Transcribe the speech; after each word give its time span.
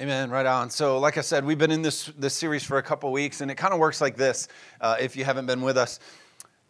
Amen. 0.00 0.30
Right 0.30 0.46
on. 0.46 0.70
So, 0.70 1.00
like 1.00 1.18
I 1.18 1.22
said, 1.22 1.44
we've 1.44 1.58
been 1.58 1.72
in 1.72 1.82
this 1.82 2.06
this 2.16 2.32
series 2.32 2.62
for 2.62 2.78
a 2.78 2.82
couple 2.84 3.10
weeks, 3.10 3.40
and 3.40 3.50
it 3.50 3.56
kind 3.56 3.74
of 3.74 3.80
works 3.80 4.00
like 4.00 4.16
this. 4.16 4.46
Uh, 4.80 4.96
if 5.00 5.16
you 5.16 5.24
haven't 5.24 5.46
been 5.46 5.60
with 5.60 5.76
us, 5.76 5.98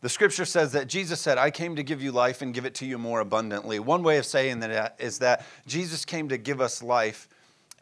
the 0.01 0.09
Scripture 0.09 0.47
says 0.47 0.73
that 0.73 0.87
Jesus 0.87 1.21
said, 1.21 1.37
"I 1.37 1.51
came 1.51 1.77
to 1.77 1.83
give 1.83 2.01
you 2.01 2.11
life 2.11 2.41
and 2.41 2.55
give 2.55 2.65
it 2.65 2.75
to 2.77 2.87
you 2.87 2.97
more 2.97 3.21
abundantly." 3.21 3.81
One 3.81 4.03
way 4.03 4.17
of 4.17 4.25
saying 4.25 4.61
that 4.61 4.97
is 4.99 5.19
that 5.19 5.45
Jesus 5.67 6.07
came 6.07 6.31
to 6.31 6.39
give 6.39 6.63
us 6.63 6.83
life, 6.83 7.29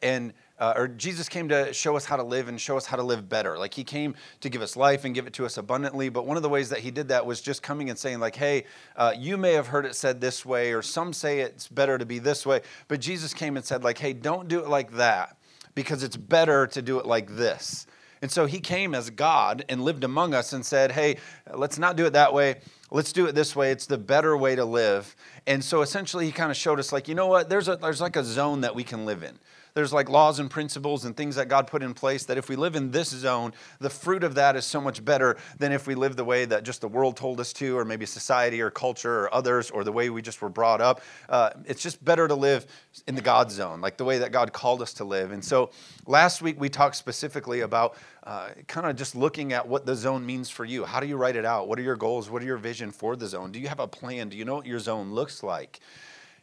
and 0.03 0.33
uh, 0.59 0.73
or 0.75 0.89
Jesus 0.89 1.29
came 1.29 1.49
to 1.51 1.73
show 1.73 1.97
us 1.97 2.05
how 2.05 2.17
to 2.17 2.23
live 2.25 2.49
and 2.49 2.61
show 2.61 2.77
us 2.77 2.87
how 2.87 2.97
to 2.97 3.03
live 3.05 3.29
better. 3.29 3.57
Like 3.57 3.73
he 3.73 3.85
came 3.85 4.17
to 4.41 4.49
give 4.49 4.63
us 4.63 4.75
life 4.75 5.05
and 5.05 5.15
give 5.15 5.29
it 5.29 5.33
to 5.35 5.47
us 5.47 5.59
abundantly. 5.59 6.09
But 6.09 6.27
one 6.27 6.37
of 6.37 6.43
the 6.43 6.49
ways 6.49 6.71
that 6.71 6.81
he 6.81 6.91
did 6.91 7.09
that 7.09 7.25
was 7.25 7.41
just 7.41 7.63
coming 7.63 7.91
and 7.91 7.99
saying, 7.99 8.19
like, 8.19 8.35
hey, 8.35 8.65
uh, 8.97 9.13
you 9.17 9.37
may 9.37 9.53
have 9.53 9.69
heard 9.69 9.87
it 9.87 9.95
said 9.95 10.21
this 10.21 10.45
way, 10.45 10.73
or 10.73 10.83
some 10.83 11.13
say 11.13 11.41
it's 11.41 11.69
better 11.69 11.99
to 11.99 12.07
be 12.07 12.19
this 12.19 12.45
way. 12.45 12.63
But 12.89 13.01
Jesus 13.01 13.33
came 13.35 13.57
and 13.57 13.65
said, 13.65 13.85
like, 13.85 13.99
hey, 13.99 14.13
don't 14.13 14.49
do 14.49 14.59
it 14.59 14.69
like 14.69 14.93
that 14.93 15.36
because 15.77 16.03
it's 16.03 16.17
better 16.17 16.67
to 16.67 16.83
do 16.83 16.99
it 16.99 17.07
like 17.07 17.37
this. 17.37 17.87
And 18.23 18.33
so 18.33 18.47
he 18.47 18.59
came 18.59 18.95
as 18.95 19.11
God 19.11 19.65
and 19.69 19.85
lived 19.85 20.03
among 20.03 20.35
us 20.35 20.53
and 20.53 20.67
said, 20.67 20.91
hey, 20.91 21.19
let's 21.55 21.79
not 21.79 21.97
do 21.97 22.07
it 22.07 22.15
that 22.15 22.33
way. 22.33 22.57
Let's 22.91 23.13
do 23.13 23.27
it 23.27 23.35
this 23.35 23.55
way. 23.55 23.71
It's 23.71 23.87
the 23.87 23.99
better 23.99 24.37
way 24.37 24.57
to 24.57 24.65
live. 24.65 25.15
And 25.47 25.63
so 25.63 25.83
essentially, 25.83 26.25
he 26.25 26.33
kind 26.33 26.51
of 26.51 26.57
showed 26.57 26.81
us, 26.81 26.93
like, 26.93 27.09
you 27.09 27.15
know 27.15 27.27
what? 27.27 27.49
There's, 27.51 27.69
a, 27.69 27.77
there's 27.77 28.01
like 28.01 28.17
a 28.17 28.25
zone 28.25 28.63
that 28.63 28.75
we 28.75 28.83
can 28.83 29.05
live 29.05 29.23
in 29.23 29.39
there's 29.77 29.93
like 29.93 30.09
laws 30.09 30.39
and 30.39 30.51
principles 30.51 31.05
and 31.05 31.15
things 31.15 31.37
that 31.37 31.49
God 31.49 31.67
put 31.67 31.83
in 31.83 31.93
place 31.93 32.25
that 32.25 32.39
if 32.39 32.49
we 32.49 32.57
live 32.57 32.77
in 32.77 32.91
this 32.93 33.11
zone, 33.11 33.53
the 33.79 33.91
fruit 33.91 34.25
of 34.25 34.35
that 34.37 34.57
is 34.57 34.65
so 34.65 34.81
much 34.81 35.05
better 35.05 35.37
than 35.59 35.71
if 35.71 35.87
we 35.87 35.95
live 35.95 36.17
the 36.17 36.25
way 36.25 36.47
that 36.47 36.63
just 36.63 36.81
the 36.81 36.89
world 36.89 37.15
told 37.15 37.41
us 37.41 37.53
to, 37.53 37.77
or 37.77 37.85
maybe 37.85 38.07
society 38.07 38.63
or 38.63 38.71
culture 38.71 39.25
or 39.25 39.35
others, 39.35 39.71
or 39.71 39.85
the 39.85 39.93
way 39.93 40.09
we 40.09 40.23
just 40.23 40.41
were 40.41 40.49
brought 40.49 40.81
up. 40.81 41.03
Uh, 41.29 41.51
it's 41.67 41.83
just 41.83 42.03
better 42.03 42.27
to 42.27 42.35
live 42.35 42.65
in 43.07 43.15
the 43.15 43.21
God 43.21 43.51
zone, 43.51 43.83
like 43.83 43.99
the 43.99 44.05
way 44.07 44.17
that 44.17 44.33
God 44.33 44.51
called 44.51 44.81
us 44.81 44.95
to 44.95 45.05
live. 45.05 45.31
And 45.31 45.45
so 45.45 45.69
last 46.07 46.41
week 46.41 46.59
we 46.59 46.71
talked 46.71 46.97
specifically 46.97 47.61
about 47.61 47.97
uh, 48.25 48.49
kind 48.69 48.87
of 48.87 48.97
just 48.97 49.15
looking 49.15 49.53
at 49.53 49.69
what 49.69 49.85
the 49.85 49.95
zone 49.95 50.25
means 50.25 50.49
for 50.49 50.65
you. 50.65 50.87
How 50.87 51.01
do 51.01 51.07
you 51.07 51.19
write 51.19 51.37
it 51.37 51.45
out? 51.45 51.69
What 51.69 51.79
are 51.79 51.83
your 51.83 51.97
goals? 51.97 52.31
What 52.31 52.41
are 52.41 52.47
your 52.47 52.57
vision 52.57 52.91
for 52.93 53.15
the 53.15 53.27
zone? 53.27 53.53
Do 53.53 53.61
you 53.61 53.69
have 53.69 53.81
a 53.81 53.87
plan? 53.87 54.31
Do 54.31 54.39
you 54.39 54.47
know 54.47 54.55
what 54.55 54.65
your 54.65 54.79
zone 54.79 55.13
looks 55.13 55.43
like? 55.43 55.81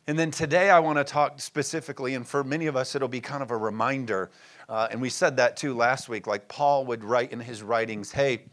And 0.05 0.19
then 0.19 0.31
today 0.31 0.69
I 0.69 0.79
want 0.79 0.97
to 0.97 1.05
talk 1.05 1.39
specifically, 1.39 2.13
and 2.13 2.27
for 2.27 2.43
many 2.43 2.67
of 2.67 2.75
us, 2.75 2.93
it'll 2.93 3.07
be 3.07 3.21
kind 3.21 3.41
of 3.41 3.51
a 3.51 3.57
reminder. 3.57 4.31
Uh, 4.67 4.89
and 4.91 5.01
we 5.01 5.09
said 5.09 5.37
that 5.37 5.55
too 5.55 5.73
last 5.73 6.09
week. 6.09 6.27
Like 6.27 6.49
Paul 6.49 6.85
would 6.87 7.05
write 7.05 7.31
in 7.31 7.39
his 7.39 7.63
writings, 7.63 8.11
hey, 8.11 8.43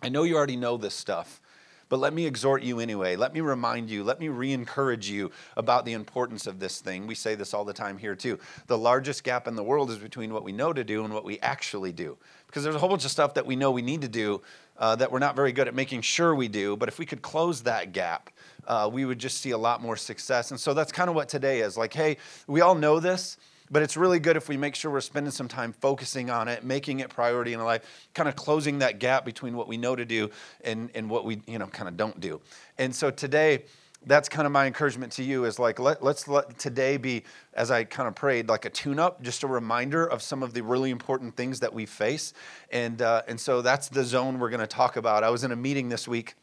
I 0.00 0.08
know 0.08 0.22
you 0.22 0.36
already 0.36 0.56
know 0.56 0.76
this 0.76 0.94
stuff, 0.94 1.40
but 1.88 1.98
let 1.98 2.12
me 2.12 2.24
exhort 2.24 2.62
you 2.62 2.78
anyway. 2.78 3.16
Let 3.16 3.34
me 3.34 3.40
remind 3.40 3.90
you, 3.90 4.04
let 4.04 4.20
me 4.20 4.28
re 4.28 4.52
encourage 4.52 5.08
you 5.08 5.32
about 5.56 5.84
the 5.84 5.92
importance 5.92 6.46
of 6.46 6.60
this 6.60 6.80
thing. 6.80 7.08
We 7.08 7.16
say 7.16 7.34
this 7.34 7.52
all 7.52 7.64
the 7.64 7.72
time 7.72 7.98
here 7.98 8.14
too. 8.14 8.38
The 8.68 8.78
largest 8.78 9.24
gap 9.24 9.48
in 9.48 9.56
the 9.56 9.64
world 9.64 9.90
is 9.90 9.98
between 9.98 10.32
what 10.32 10.44
we 10.44 10.52
know 10.52 10.72
to 10.72 10.84
do 10.84 11.04
and 11.04 11.12
what 11.12 11.24
we 11.24 11.40
actually 11.40 11.92
do. 11.92 12.16
Because 12.46 12.62
there's 12.62 12.76
a 12.76 12.78
whole 12.78 12.88
bunch 12.88 13.04
of 13.04 13.10
stuff 13.10 13.34
that 13.34 13.46
we 13.46 13.56
know 13.56 13.72
we 13.72 13.82
need 13.82 14.02
to 14.02 14.08
do 14.08 14.40
uh, 14.78 14.94
that 14.96 15.10
we're 15.10 15.18
not 15.18 15.34
very 15.34 15.52
good 15.52 15.66
at 15.66 15.74
making 15.74 16.02
sure 16.02 16.34
we 16.34 16.46
do. 16.46 16.76
But 16.76 16.88
if 16.88 16.98
we 16.98 17.06
could 17.06 17.22
close 17.22 17.62
that 17.62 17.92
gap, 17.92 18.30
uh, 18.66 18.88
we 18.92 19.04
would 19.04 19.18
just 19.18 19.40
see 19.40 19.50
a 19.50 19.58
lot 19.58 19.82
more 19.82 19.96
success. 19.96 20.50
And 20.50 20.60
so 20.60 20.74
that's 20.74 20.92
kind 20.92 21.08
of 21.08 21.14
what 21.16 21.28
today 21.28 21.60
is 21.60 21.76
like, 21.76 21.92
hey, 21.92 22.16
we 22.46 22.60
all 22.60 22.74
know 22.74 23.00
this. 23.00 23.36
But 23.68 23.82
it's 23.82 23.96
really 23.96 24.20
good 24.20 24.36
if 24.36 24.48
we 24.48 24.56
make 24.56 24.76
sure 24.76 24.92
we're 24.92 25.00
spending 25.00 25.32
some 25.32 25.48
time 25.48 25.72
focusing 25.72 26.30
on 26.30 26.46
it, 26.46 26.62
making 26.62 27.00
it 27.00 27.10
priority 27.10 27.52
in 27.52 27.58
our 27.58 27.66
life, 27.66 28.08
kind 28.14 28.28
of 28.28 28.36
closing 28.36 28.78
that 28.78 29.00
gap 29.00 29.24
between 29.24 29.56
what 29.56 29.66
we 29.66 29.76
know 29.76 29.96
to 29.96 30.04
do 30.04 30.30
and, 30.62 30.88
and 30.94 31.10
what 31.10 31.24
we, 31.24 31.42
you 31.48 31.58
know, 31.58 31.66
kind 31.66 31.88
of 31.88 31.96
don't 31.96 32.20
do. 32.20 32.40
And 32.78 32.94
so 32.94 33.10
today, 33.10 33.64
that's 34.06 34.28
kind 34.28 34.46
of 34.46 34.52
my 34.52 34.66
encouragement 34.66 35.12
to 35.12 35.22
you 35.22 35.44
is 35.44 35.58
like 35.58 35.80
let, 35.80 36.02
let's 36.02 36.28
let 36.28 36.58
today 36.58 36.96
be 36.96 37.24
as 37.54 37.70
i 37.70 37.82
kind 37.82 38.06
of 38.06 38.14
prayed 38.14 38.48
like 38.48 38.64
a 38.64 38.70
tune 38.70 38.98
up 38.98 39.22
just 39.22 39.42
a 39.42 39.46
reminder 39.46 40.06
of 40.06 40.22
some 40.22 40.42
of 40.42 40.54
the 40.54 40.62
really 40.62 40.90
important 40.90 41.36
things 41.36 41.60
that 41.60 41.72
we 41.72 41.84
face 41.84 42.32
and 42.70 43.02
uh, 43.02 43.22
and 43.26 43.40
so 43.40 43.62
that's 43.62 43.88
the 43.88 44.04
zone 44.04 44.38
we're 44.38 44.50
going 44.50 44.60
to 44.60 44.66
talk 44.66 44.96
about 44.96 45.24
i 45.24 45.30
was 45.30 45.44
in 45.44 45.50
a 45.50 45.56
meeting 45.56 45.88
this 45.88 46.06
week 46.06 46.34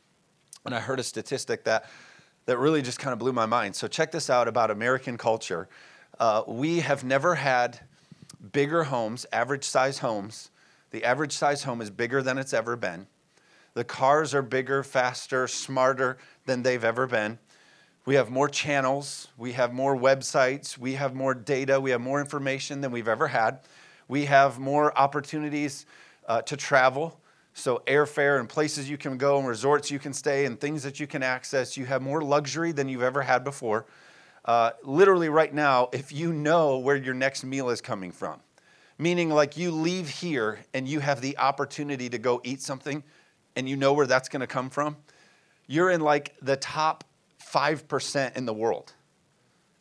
and 0.66 0.76
i 0.76 0.80
heard 0.80 1.00
a 1.00 1.04
statistic 1.04 1.64
that 1.64 1.90
that 2.46 2.58
really 2.58 2.82
just 2.82 3.00
kind 3.00 3.14
of 3.14 3.20
blew 3.20 3.34
my 3.34 3.46
mind. 3.46 3.76
So, 3.76 3.88
check 3.88 4.12
this 4.12 4.30
out 4.30 4.48
about 4.48 4.72
American 4.72 5.18
culture. 5.18 5.68
Uh, 6.20 6.44
we 6.48 6.80
have 6.80 7.04
never 7.04 7.36
had 7.36 7.80
bigger 8.52 8.84
homes, 8.84 9.26
average 9.32 9.64
size 9.64 10.00
homes. 10.00 10.52
The 10.92 11.04
average 11.04 11.32
size 11.32 11.64
home 11.64 11.82
is 11.82 11.90
bigger 11.90 12.22
than 12.22 12.38
it's 12.38 12.54
ever 12.54 12.76
been. 12.76 13.08
The 13.74 13.84
cars 13.84 14.36
are 14.36 14.44
bigger, 14.44 14.84
faster, 14.84 15.48
smarter 15.48 16.18
than 16.46 16.62
they've 16.62 16.84
ever 16.84 17.08
been. 17.08 17.40
We 18.06 18.16
have 18.16 18.30
more 18.30 18.50
channels, 18.50 19.30
we 19.38 19.54
have 19.54 19.74
more 19.74 19.96
websites, 19.96 20.78
we 20.78 20.94
have 20.96 21.16
more 21.16 21.34
data, 21.34 21.80
we 21.80 21.92
have 21.92 22.02
more 22.02 22.20
information 22.20 22.82
than 22.82 22.92
we've 22.92 23.08
ever 23.08 23.30
had. 23.30 23.62
We 24.08 24.26
have 24.26 24.60
more 24.60 24.96
opportunities 24.98 25.86
uh, 26.28 26.42
to 26.44 26.58
travel. 26.58 27.20
So, 27.54 27.84
airfare 27.86 28.40
and 28.40 28.50
places 28.50 28.90
you 28.90 28.98
can 28.98 29.18
go 29.18 29.38
and 29.38 29.48
resorts 29.48 29.92
you 29.92 30.00
can 30.00 30.14
stay 30.14 30.46
and 30.46 30.60
things 30.60 30.84
that 30.84 31.00
you 31.00 31.06
can 31.06 31.22
access. 31.22 31.78
You 31.78 31.86
have 31.86 32.02
more 32.02 32.24
luxury 32.24 32.72
than 32.72 32.90
you've 32.90 33.04
ever 33.04 33.22
had 33.22 33.44
before. 33.44 33.86
Uh, 34.46 34.72
literally, 34.84 35.30
right 35.30 35.54
now, 35.54 35.90
if 35.94 36.12
you 36.12 36.34
know 36.34 36.80
where 36.80 36.96
your 36.96 37.14
next 37.14 37.44
meal 37.44 37.70
is 37.70 37.80
coming 37.80 38.12
from, 38.12 38.40
meaning 38.98 39.30
like 39.30 39.56
you 39.56 39.72
leave 39.72 40.10
here 40.10 40.60
and 40.74 40.88
you 40.88 41.00
have 41.00 41.22
the 41.22 41.38
opportunity 41.38 42.10
to 42.10 42.18
go 42.18 42.42
eat 42.44 42.62
something 42.62 43.04
and 43.56 43.70
you 43.70 43.76
know 43.76 43.94
where 43.94 44.08
that's 44.08 44.30
going 44.30 44.42
to 44.42 44.48
come 44.48 44.70
from, 44.70 44.98
you're 45.68 45.92
in 45.92 46.02
like 46.02 46.36
the 46.42 46.58
top 46.58 47.04
5% 47.40 48.36
in 48.36 48.46
the 48.46 48.54
world. 48.54 48.94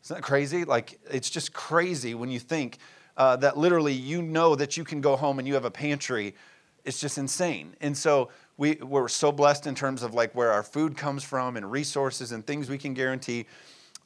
Isn't 0.03 0.17
that 0.17 0.21
crazy? 0.21 0.63
Like, 0.63 0.99
it's 1.09 1.29
just 1.29 1.53
crazy 1.53 2.13
when 2.13 2.29
you 2.29 2.39
think 2.39 2.77
uh, 3.17 3.35
that 3.37 3.57
literally 3.57 3.93
you 3.93 4.21
know 4.21 4.55
that 4.55 4.77
you 4.77 4.83
can 4.83 5.01
go 5.01 5.15
home 5.15 5.39
and 5.39 5.47
you 5.47 5.55
have 5.55 5.65
a 5.65 5.71
pantry 5.71 6.35
it's 6.85 6.99
just 6.99 7.17
insane. 7.17 7.75
And 7.81 7.97
so 7.97 8.29
we, 8.57 8.75
we're 8.75 9.07
so 9.07 9.31
blessed 9.31 9.67
in 9.67 9.75
terms 9.75 10.03
of 10.03 10.13
like 10.13 10.33
where 10.35 10.51
our 10.51 10.63
food 10.63 10.97
comes 10.97 11.23
from 11.23 11.57
and 11.57 11.69
resources 11.71 12.31
and 12.31 12.45
things 12.45 12.69
we 12.69 12.77
can 12.77 12.93
guarantee, 12.93 13.45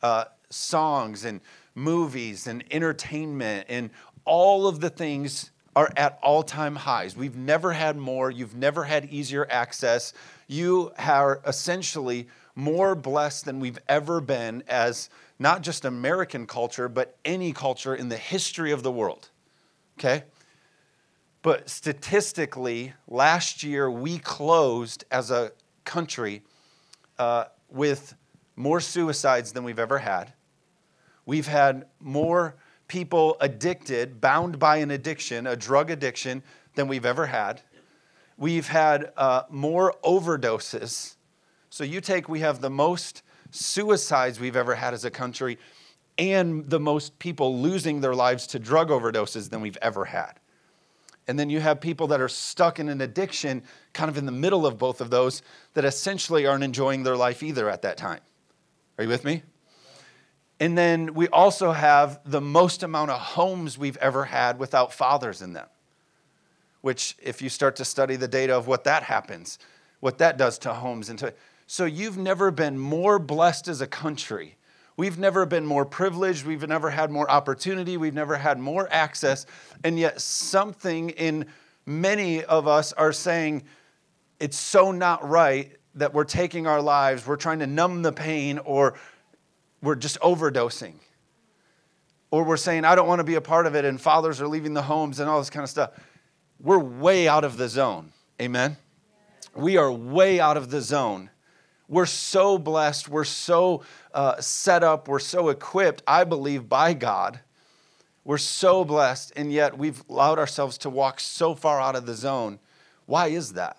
uh, 0.02 0.26
songs 0.50 1.26
and 1.26 1.42
movies 1.76 2.48
and 2.48 2.64
entertainment 2.72 3.66
and 3.70 3.90
all 4.26 4.68
of 4.68 4.80
the 4.80 4.90
things 4.90 5.52
are 5.76 5.92
at 5.96 6.18
all 6.24 6.42
time 6.42 6.76
highs. 6.76 7.16
We've 7.16 7.36
never 7.36 7.72
had 7.72 7.98
more, 7.98 8.32
you've 8.32 8.56
never 8.56 8.84
had 8.84 9.06
easier 9.06 9.48
access. 9.50 10.14
You 10.48 10.92
are 10.98 11.40
essentially 11.46 12.28
more 12.56 12.96
blessed 12.96 13.46
than 13.46 13.60
we've 13.60 13.78
ever 13.88 14.20
been 14.20 14.64
as 14.68 15.10
not 15.38 15.62
just 15.62 15.86
American 15.86 16.48
culture, 16.48 16.90
but 16.90 17.16
any 17.24 17.54
culture 17.54 17.94
in 17.94 18.10
the 18.10 18.18
history 18.18 18.72
of 18.72 18.82
the 18.82 18.92
world. 18.92 19.30
Okay? 20.00 20.24
But 21.48 21.70
statistically, 21.70 22.92
last 23.08 23.64
year 23.64 23.90
we 23.90 24.20
closed 24.20 25.06
as 25.10 25.32
a 25.32 25.54
country 25.86 26.44
uh, 27.18 27.46
with 27.70 28.16
more 28.58 28.82
suicides 28.82 29.54
than 29.54 29.64
we've 29.64 29.80
ever 29.80 30.00
had. 30.00 30.34
We've 31.26 31.48
had 31.48 31.86
more 32.02 32.58
people 32.90 33.38
addicted, 33.40 34.20
bound 34.20 34.60
by 34.60 34.76
an 34.80 34.92
addiction, 34.92 35.48
a 35.48 35.56
drug 35.56 35.90
addiction, 35.90 36.44
than 36.76 36.90
we've 36.90 37.06
ever 37.06 37.28
had. 37.28 37.62
We've 38.36 38.68
had 38.68 39.14
uh, 39.16 39.44
more 39.50 39.96
overdoses. 40.04 41.16
So 41.70 41.86
you 41.86 42.02
take, 42.02 42.28
we 42.28 42.42
have 42.42 42.60
the 42.60 42.70
most 42.70 43.24
suicides 43.52 44.38
we've 44.38 44.58
ever 44.58 44.76
had 44.76 44.94
as 44.94 45.06
a 45.06 45.10
country 45.10 45.60
and 46.18 46.70
the 46.70 46.82
most 46.82 47.18
people 47.20 47.58
losing 47.58 48.02
their 48.02 48.16
lives 48.16 48.48
to 48.48 48.60
drug 48.60 48.90
overdoses 48.90 49.50
than 49.50 49.62
we've 49.62 49.78
ever 49.82 50.04
had. 50.04 50.42
And 51.28 51.38
then 51.38 51.50
you 51.50 51.60
have 51.60 51.82
people 51.82 52.08
that 52.08 52.22
are 52.22 52.30
stuck 52.30 52.80
in 52.80 52.88
an 52.90 53.02
addiction, 53.02 53.64
kind 53.94 54.10
of 54.10 54.18
in 54.18 54.26
the 54.26 54.32
middle 54.32 54.66
of 54.66 54.78
both 54.78 55.02
of 55.02 55.10
those, 55.10 55.42
that 55.74 55.84
essentially 55.84 56.46
aren't 56.46 56.64
enjoying 56.64 57.04
their 57.04 57.18
life 57.18 57.44
either 57.44 57.70
at 57.70 57.82
that 57.82 57.98
time. 57.98 58.22
Are 58.98 59.04
you 59.04 59.10
with 59.10 59.26
me? 59.26 59.44
And 60.60 60.78
then 60.78 61.14
we 61.14 61.28
also 61.28 61.72
have 61.72 62.20
the 62.26 62.42
most 62.42 62.82
amount 62.82 63.12
of 63.12 63.20
homes 63.20 63.78
we've 63.78 63.98
ever 63.98 64.26
had 64.26 64.58
without 64.58 64.94
fathers 64.94 65.42
in 65.42 65.54
them. 65.54 65.68
Which, 66.82 67.18
if 67.22 67.42
you 67.42 67.50
start 67.50 67.76
to 67.78 67.86
study 67.86 68.16
the 68.16 68.28
data 68.28 68.56
of 68.56 68.68
what 68.68 68.86
that 68.86 69.04
happens, 69.04 69.60
what 70.00 70.20
that 70.20 70.38
does 70.38 70.58
to 70.60 70.74
homes 70.74 71.10
and 71.10 71.20
to 71.20 71.34
so 71.68 71.84
you've 71.84 72.18
never 72.18 72.50
been 72.50 72.80
more 72.80 73.20
blessed 73.20 73.68
as 73.68 73.82
a 73.82 73.88
country 73.88 74.57
We've 74.98 75.20
never 75.20 75.46
been 75.46 75.66
more 75.66 75.86
privileged. 75.86 76.46
We've 76.46 76.68
never 76.68 76.90
had 76.90 77.12
more 77.12 77.30
opportunity. 77.30 77.98
We've 77.98 78.16
never 78.16 78.36
had 78.36 78.60
more 78.60 78.88
access. 78.92 79.46
And 79.84 80.00
yet, 80.00 80.20
something 80.20 81.12
in 81.12 81.46
many 81.86 82.44
of 82.44 82.68
us 82.68 82.94
are 82.94 83.14
saying 83.14 83.64
it's 84.40 84.58
so 84.58 84.92
not 84.92 85.28
right 85.28 85.72
that 85.96 86.14
we're 86.14 86.24
taking 86.24 86.68
our 86.68 86.82
lives, 86.82 87.26
we're 87.26 87.38
trying 87.38 87.60
to 87.60 87.68
numb 87.68 88.02
the 88.04 88.12
pain, 88.12 88.60
or 88.60 88.96
we're 89.82 89.96
just 89.96 90.20
overdosing. 90.20 90.94
Or 92.30 92.44
we're 92.44 92.58
saying, 92.58 92.86
I 92.86 92.96
don't 92.96 93.08
want 93.08 93.20
to 93.20 93.24
be 93.24 93.36
a 93.36 93.42
part 93.42 93.66
of 93.66 93.76
it, 93.76 93.86
and 93.86 94.00
fathers 94.00 94.42
are 94.42 94.48
leaving 94.48 94.74
the 94.74 94.82
homes 94.82 95.20
and 95.20 95.30
all 95.30 95.40
this 95.40 95.50
kind 95.50 95.64
of 95.64 95.70
stuff. 95.70 95.92
We're 96.60 96.80
way 96.80 97.28
out 97.28 97.44
of 97.44 97.58
the 97.58 97.70
zone. 97.70 98.12
Amen? 98.42 98.78
We 99.56 99.78
are 99.78 99.92
way 99.92 100.40
out 100.40 100.58
of 100.58 100.70
the 100.70 100.82
zone. 100.82 101.30
We're 101.90 102.06
so 102.06 102.58
blessed. 102.58 103.08
We're 103.10 103.24
so 103.24 103.84
uh, 104.14 104.42
set 104.42 104.84
up. 104.84 105.08
We're 105.08 105.20
so 105.20 105.50
equipped, 105.50 106.04
I 106.06 106.24
believe, 106.26 106.68
by 106.68 106.94
God, 106.94 107.40
We're 108.28 108.38
so 108.38 108.84
blessed, 108.84 109.32
and 109.38 109.54
yet 109.54 109.78
we've 109.78 110.04
allowed 110.10 110.38
ourselves 110.38 110.78
to 110.80 110.90
walk 110.90 111.22
so 111.22 111.56
far 111.56 111.80
out 111.80 111.96
of 111.96 112.06
the 112.06 112.14
zone. 112.14 112.60
Why 113.06 113.28
is 113.28 113.54
that? 113.54 113.78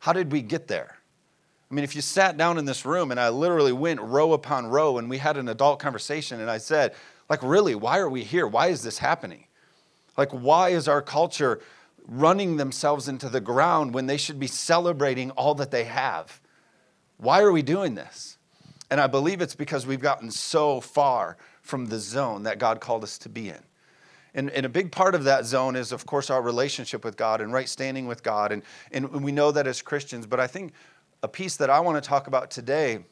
How 0.00 0.12
did 0.12 0.30
we 0.30 0.42
get 0.42 0.68
there? 0.68 0.98
I 1.70 1.74
mean, 1.74 1.84
if 1.84 1.96
you 1.96 2.02
sat 2.02 2.36
down 2.36 2.58
in 2.58 2.66
this 2.66 2.84
room 2.84 3.10
and 3.10 3.18
I 3.18 3.30
literally 3.30 3.72
went 3.72 3.98
row 4.02 4.34
upon 4.34 4.66
row 4.66 4.98
and 4.98 5.08
we 5.08 5.16
had 5.16 5.38
an 5.38 5.48
adult 5.48 5.78
conversation 5.78 6.38
and 6.38 6.50
I 6.50 6.58
said, 6.58 6.94
like, 7.30 7.42
really, 7.42 7.74
why 7.74 7.98
are 7.98 8.10
we 8.10 8.24
here? 8.24 8.46
Why 8.46 8.66
is 8.66 8.82
this 8.82 8.98
happening? 8.98 9.46
Like, 10.18 10.32
why 10.32 10.68
is 10.68 10.86
our 10.86 11.00
culture 11.00 11.58
running 12.06 12.58
themselves 12.58 13.08
into 13.08 13.30
the 13.30 13.40
ground 13.40 13.94
when 13.94 14.06
they 14.06 14.18
should 14.18 14.38
be 14.38 14.46
celebrating 14.48 15.30
all 15.30 15.54
that 15.54 15.70
they 15.70 15.84
have? 15.84 16.42
Why 17.18 17.42
are 17.42 17.52
we 17.52 17.62
doing 17.62 17.94
this? 17.94 18.38
And 18.90 19.00
I 19.00 19.06
believe 19.06 19.40
it's 19.40 19.54
because 19.54 19.86
we've 19.86 20.00
gotten 20.00 20.30
so 20.30 20.80
far 20.80 21.36
from 21.60 21.86
the 21.86 21.98
zone 21.98 22.44
that 22.44 22.58
God 22.58 22.80
called 22.80 23.04
us 23.04 23.18
to 23.18 23.28
be 23.28 23.50
in. 23.50 23.58
And, 24.34 24.50
and, 24.50 24.64
a 24.64 24.68
big 24.68 24.92
part 24.92 25.14
of 25.14 25.24
that 25.24 25.46
zone 25.46 25.74
is, 25.74 25.90
of 25.90 26.06
course, 26.06 26.30
our 26.30 26.40
relationship 26.40 27.04
with 27.04 27.16
God 27.16 27.40
and 27.40 27.52
right 27.52 27.68
standing 27.68 28.06
with 28.06 28.22
God. 28.22 28.52
And, 28.52 28.62
and 28.92 29.24
we 29.24 29.32
know 29.32 29.50
that 29.50 29.66
as 29.66 29.82
Christians. 29.82 30.26
But 30.26 30.38
I 30.38 30.46
think 30.46 30.72
a 31.22 31.28
piece 31.28 31.56
that 31.56 31.70
I 31.70 31.80
want 31.80 32.02
to 32.02 32.06
talk 32.06 32.26
about 32.26 32.50
today 32.50 33.04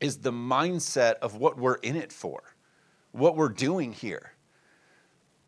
is 0.00 0.18
the 0.18 0.32
mindset 0.32 1.14
of 1.16 1.36
what 1.36 1.58
we're 1.58 1.76
in 1.76 1.96
it 1.96 2.12
for, 2.12 2.42
what 3.12 3.36
we're 3.36 3.50
doing 3.50 3.92
here. 3.92 4.32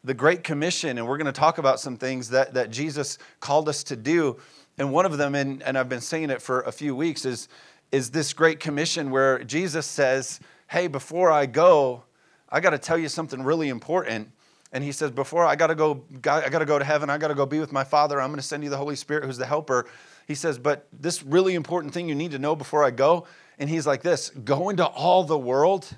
The 0.04 0.14
Great 0.14 0.44
Commission, 0.44 0.96
and 0.96 1.06
we're 1.06 1.18
going 1.18 1.26
to 1.26 1.32
talk 1.32 1.58
about 1.58 1.80
some 1.80 1.96
things 1.96 2.30
that, 2.30 2.54
that 2.54 2.70
Jesus 2.70 3.18
called 3.40 3.68
us 3.68 3.82
to 3.84 3.96
do. 3.96 4.38
And 4.78 4.92
one 4.92 5.04
of 5.06 5.18
them, 5.18 5.34
and, 5.34 5.62
and 5.62 5.76
I've 5.76 5.90
been 5.90 6.00
saying 6.00 6.30
it 6.30 6.40
for 6.40 6.60
a 6.62 6.72
few 6.72 6.94
weeks, 6.94 7.24
is, 7.24 7.48
is 7.92 8.10
this 8.10 8.32
Great 8.32 8.60
Commission 8.60 9.10
where 9.10 9.42
Jesus 9.44 9.86
says, 9.86 10.40
Hey, 10.68 10.86
before 10.86 11.30
I 11.30 11.46
go, 11.46 12.04
I 12.48 12.60
got 12.60 12.70
to 12.70 12.78
tell 12.78 12.98
you 12.98 13.08
something 13.08 13.42
really 13.42 13.68
important. 13.68 14.30
And 14.72 14.84
he 14.84 14.92
says, 14.92 15.10
Before 15.10 15.44
I 15.44 15.56
got 15.56 15.68
to 15.68 15.74
go, 15.74 16.04
I 16.28 16.48
got 16.48 16.60
to 16.60 16.64
go 16.64 16.78
to 16.78 16.84
heaven, 16.84 17.10
I 17.10 17.18
got 17.18 17.28
to 17.28 17.34
go 17.34 17.46
be 17.46 17.58
with 17.58 17.72
my 17.72 17.84
Father, 17.84 18.20
I'm 18.20 18.28
going 18.28 18.40
to 18.40 18.46
send 18.46 18.62
you 18.62 18.70
the 18.70 18.76
Holy 18.76 18.96
Spirit 18.96 19.24
who's 19.24 19.38
the 19.38 19.46
helper. 19.46 19.86
He 20.26 20.34
says, 20.34 20.58
But 20.58 20.86
this 20.92 21.22
really 21.22 21.54
important 21.54 21.92
thing 21.92 22.08
you 22.08 22.14
need 22.14 22.30
to 22.32 22.38
know 22.38 22.54
before 22.54 22.84
I 22.84 22.90
go. 22.90 23.26
And 23.58 23.68
he's 23.68 23.86
like 23.86 24.02
this 24.02 24.30
go 24.30 24.68
into 24.68 24.86
all 24.86 25.24
the 25.24 25.38
world. 25.38 25.96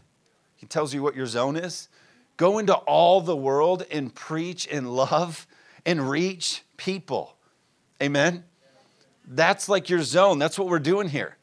He 0.57 0.67
tells 0.67 0.95
you 0.95 1.03
what 1.03 1.15
your 1.15 1.27
zone 1.27 1.57
is. 1.57 1.89
Go 2.37 2.59
into 2.59 2.75
all 2.75 3.21
the 3.21 3.37
world 3.37 3.85
and 3.91 4.15
preach 4.15 4.67
and 4.71 4.91
love 4.95 5.47
and 5.85 6.09
reach 6.09 6.63
people. 6.77 7.37
Amen? 8.03 8.45
That's 9.27 9.69
like 9.69 9.89
your 9.91 10.03
zone. 10.03 10.39
That's 10.39 10.59
what 10.59 10.69
we're 10.69 10.79
doing 10.79 11.09
here. 11.09 11.37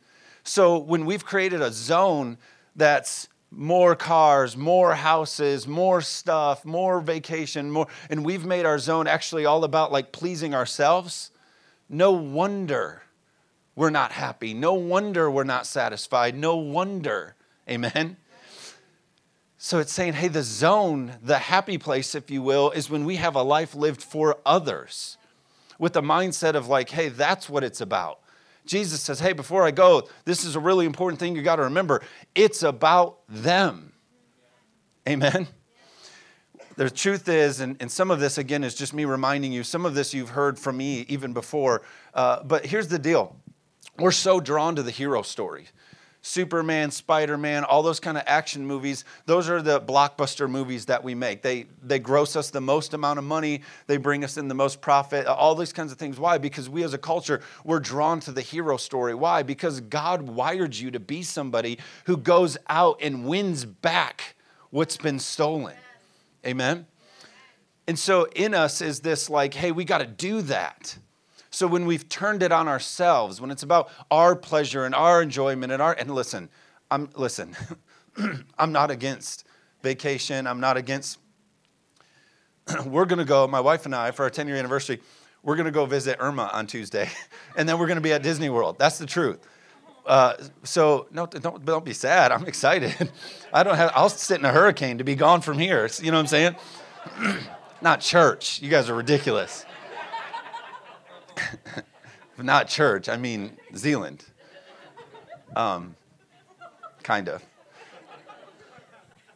So 0.50 0.80
when 0.80 1.06
we've 1.06 1.24
created 1.24 1.62
a 1.62 1.72
zone 1.72 2.40
that's 2.76 3.30
more 3.52 3.96
cars, 3.96 4.58
more 4.58 4.96
houses, 4.96 5.68
more 5.68 6.02
stuff, 6.02 6.66
more 6.66 7.02
vacation, 7.02 7.70
more, 7.70 7.86
and 8.10 8.26
we've 8.26 8.44
made 8.44 8.66
our 8.66 8.80
zone 8.80 9.06
actually 9.06 9.46
all 9.46 9.64
about 9.64 9.92
like 9.92 10.12
pleasing 10.12 10.56
ourselves, 10.56 11.30
no 11.88 12.14
wonder 12.14 13.04
we're 13.76 13.92
not 13.92 14.12
happy. 14.12 14.56
No 14.56 14.74
wonder 14.74 15.30
we're 15.30 15.44
not 15.44 15.68
satisfied. 15.68 16.36
No 16.36 16.56
wonder. 16.56 17.36
Amen. 17.70 18.18
So 19.60 19.78
it's 19.78 19.94
saying, 19.94 20.14
hey, 20.14 20.30
the 20.30 20.42
zone, 20.42 21.14
the 21.22 21.38
happy 21.38 21.78
place, 21.78 22.16
if 22.16 22.32
you 22.32 22.42
will, 22.42 22.72
is 22.72 22.90
when 22.90 23.06
we 23.06 23.18
have 23.18 23.36
a 23.36 23.44
life 23.44 23.76
lived 23.76 24.02
for 24.02 24.40
others 24.48 25.18
with 25.78 25.94
the 25.94 26.02
mindset 26.02 26.56
of 26.56 26.68
like, 26.68 26.90
hey, 26.90 27.10
that's 27.10 27.50
what 27.50 27.64
it's 27.64 27.82
about. 27.82 28.22
Jesus 28.66 29.02
says, 29.02 29.20
Hey, 29.20 29.34
before 29.34 29.64
I 29.64 29.72
go, 29.72 30.08
this 30.26 30.46
is 30.46 30.56
a 30.56 30.60
really 30.60 30.86
important 30.86 31.20
thing 31.20 31.36
you 31.36 31.42
got 31.42 31.58
to 31.58 31.64
remember. 31.64 32.02
It's 32.36 32.64
about 32.64 33.20
them. 33.28 33.94
Amen. 35.08 35.48
The 36.76 36.90
truth 36.90 37.28
is, 37.28 37.60
and, 37.60 37.76
and 37.82 37.92
some 37.92 38.10
of 38.10 38.22
this 38.22 38.38
again 38.38 38.64
is 38.64 38.74
just 38.74 38.94
me 38.94 39.04
reminding 39.04 39.52
you, 39.52 39.66
some 39.66 39.86
of 39.86 39.96
this 39.96 40.14
you've 40.14 40.30
heard 40.30 40.58
from 40.58 40.78
me 40.78 41.02
even 41.10 41.34
before. 41.34 41.82
Uh, 42.14 42.42
but 42.44 42.66
here's 42.66 42.88
the 42.88 43.00
deal 43.00 43.36
we're 43.98 44.12
so 44.12 44.40
drawn 44.40 44.78
to 44.78 44.84
the 44.84 44.92
hero 44.92 45.22
story. 45.22 45.68
Superman, 46.22 46.92
Spider 46.92 47.38
Man, 47.38 47.64
all 47.64 47.82
those 47.82 48.00
kind 48.00 48.18
of 48.18 48.24
action 48.28 48.66
movies, 48.66 49.06
those 49.26 49.50
are 49.50 49.62
the 49.62 49.80
blockbuster 49.80 50.50
movies 50.50 50.86
that 50.88 51.04
we 51.04 51.16
make. 51.16 51.42
They, 51.42 51.68
they 51.82 52.00
gross 52.00 52.36
us 52.36 52.50
the 52.50 52.60
most 52.60 52.94
amount 52.94 53.20
of 53.20 53.26
money, 53.26 53.62
they 53.88 53.98
bring 53.98 54.24
us 54.24 54.36
in 54.36 54.50
the 54.50 54.54
most 54.54 54.82
profit, 54.82 55.28
all 55.28 55.56
these 55.56 55.72
kinds 55.72 55.94
of 55.94 55.98
things. 55.98 56.20
Why? 56.20 56.38
Because 56.38 56.70
we 56.70 56.84
as 56.84 56.94
a 56.94 56.98
culture, 56.98 57.42
we're 57.64 57.80
drawn 57.80 58.20
to 58.22 58.34
the 58.34 58.42
hero 58.42 58.76
story. 58.76 59.14
Why? 59.14 59.44
Because 59.44 59.80
God 59.80 60.24
wired 60.24 60.76
you 60.76 60.92
to 60.92 61.00
be 61.00 61.24
somebody 61.24 61.80
who 62.06 62.18
goes 62.18 62.58
out 62.68 63.00
and 63.02 63.26
wins 63.26 63.64
back 63.64 64.36
what's 64.72 64.98
been 64.98 65.20
stolen. 65.20 65.76
Amen? 66.46 66.86
And 67.88 67.98
so 67.98 68.28
in 68.36 68.54
us 68.54 68.82
is 68.82 69.00
this 69.00 69.30
like, 69.30 69.54
hey, 69.54 69.72
we 69.72 69.86
got 69.86 69.98
to 70.00 70.06
do 70.06 70.42
that. 70.44 70.98
So 71.60 71.68
when 71.68 71.86
we've 71.86 72.08
turned 72.08 72.42
it 72.42 72.54
on 72.54 72.70
ourselves, 72.70 73.42
when 73.42 73.52
it's 73.52 73.64
about 73.64 73.90
our 74.10 74.34
pleasure 74.34 74.86
and 74.86 74.96
our 74.96 75.22
enjoyment 75.22 75.74
and 75.74 75.82
our 75.82 75.92
and 75.92 76.10
listen, 76.10 76.48
I'm 76.90 77.10
listen, 77.18 77.54
I'm 78.58 78.72
not 78.72 78.92
against 78.92 79.44
vacation. 79.84 80.48
I'm 80.48 80.62
not 80.62 80.78
against 80.78 81.20
we're 82.86 83.04
going 83.04 83.20
to 83.20 83.26
go, 83.26 83.46
my 83.46 83.60
wife 83.60 83.86
and 83.86 83.94
I, 83.94 84.12
for 84.12 84.24
our 84.24 84.30
10 84.30 84.48
year 84.48 84.56
anniversary, 84.56 85.02
we're 85.44 85.58
going 85.58 85.66
to 85.66 85.72
go 85.74 85.86
visit 85.86 86.16
Irma 86.22 86.50
on 86.54 86.66
Tuesday. 86.66 87.10
and 87.58 87.68
then 87.68 87.78
we're 87.78 87.88
going 87.88 87.98
to 87.98 88.02
be 88.02 88.14
at 88.14 88.24
Disney 88.24 88.50
World. 88.50 88.80
That's 88.80 88.98
the 88.98 89.06
truth. 89.06 89.46
Uh, 90.06 90.36
so 90.64 91.08
no, 91.12 91.26
don't, 91.26 91.66
don't 91.66 91.84
be 91.84 91.92
sad. 91.92 92.32
I'm 92.32 92.46
excited. 92.54 93.12
I 93.52 93.64
don't 93.64 93.76
have, 93.76 93.92
I'll 93.96 94.08
sit 94.08 94.40
in 94.40 94.46
a 94.46 94.54
hurricane 94.54 95.00
to 95.00 95.04
be 95.04 95.16
gone 95.16 95.42
from 95.42 95.60
here. 95.60 95.90
You 96.02 96.12
know 96.12 96.20
what 96.20 96.22
I'm 96.22 96.28
saying? 96.28 96.56
Not 97.82 98.00
church. 98.00 98.62
You 98.62 98.70
guys 98.70 98.90
are 98.90 98.96
ridiculous. 98.96 99.66
Not 102.42 102.68
church, 102.68 103.10
I 103.10 103.18
mean 103.18 103.58
Zeeland. 103.76 104.24
Um, 105.56 105.96
kind 107.04 107.30
of. 107.30 107.44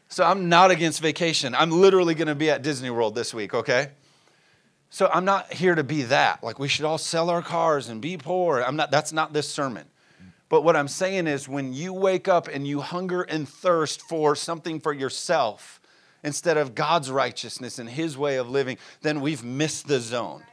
So 0.09 0.23
I'm 0.23 0.47
not 0.47 0.69
against 0.69 1.01
vacation. 1.01 1.55
I'm 1.55 1.71
literally 1.71 2.13
going 2.13 2.27
to 2.27 2.35
be 2.35 2.51
at 2.51 2.61
Disney 2.61 2.91
World 2.91 3.15
this 3.15 3.33
week, 3.33 3.53
okay? 3.53 3.89
So 4.91 5.09
I'm 5.11 5.25
not 5.25 5.51
here 5.51 5.73
to 5.73 5.83
be 5.83 6.03
that. 6.03 6.43
Like 6.43 6.59
we 6.59 6.67
should 6.67 6.85
all 6.85 6.99
sell 6.99 7.31
our 7.31 7.41
cars 7.41 7.89
and 7.89 7.99
be 7.99 8.15
poor. 8.15 8.61
I'm 8.61 8.75
not 8.75 8.91
that's 8.91 9.11
not 9.11 9.33
this 9.33 9.49
sermon. 9.49 9.87
But 10.49 10.61
what 10.61 10.75
I'm 10.75 10.87
saying 10.87 11.25
is 11.25 11.49
when 11.49 11.73
you 11.73 11.93
wake 11.93 12.27
up 12.27 12.47
and 12.47 12.67
you 12.67 12.81
hunger 12.81 13.23
and 13.23 13.49
thirst 13.49 14.03
for 14.03 14.35
something 14.35 14.79
for 14.79 14.93
yourself 14.93 15.81
instead 16.23 16.57
of 16.57 16.75
God's 16.75 17.09
righteousness 17.09 17.79
and 17.79 17.89
his 17.89 18.15
way 18.19 18.35
of 18.35 18.51
living, 18.51 18.77
then 19.01 19.21
we've 19.21 19.43
missed 19.43 19.87
the 19.87 19.99
zone. 19.99 20.43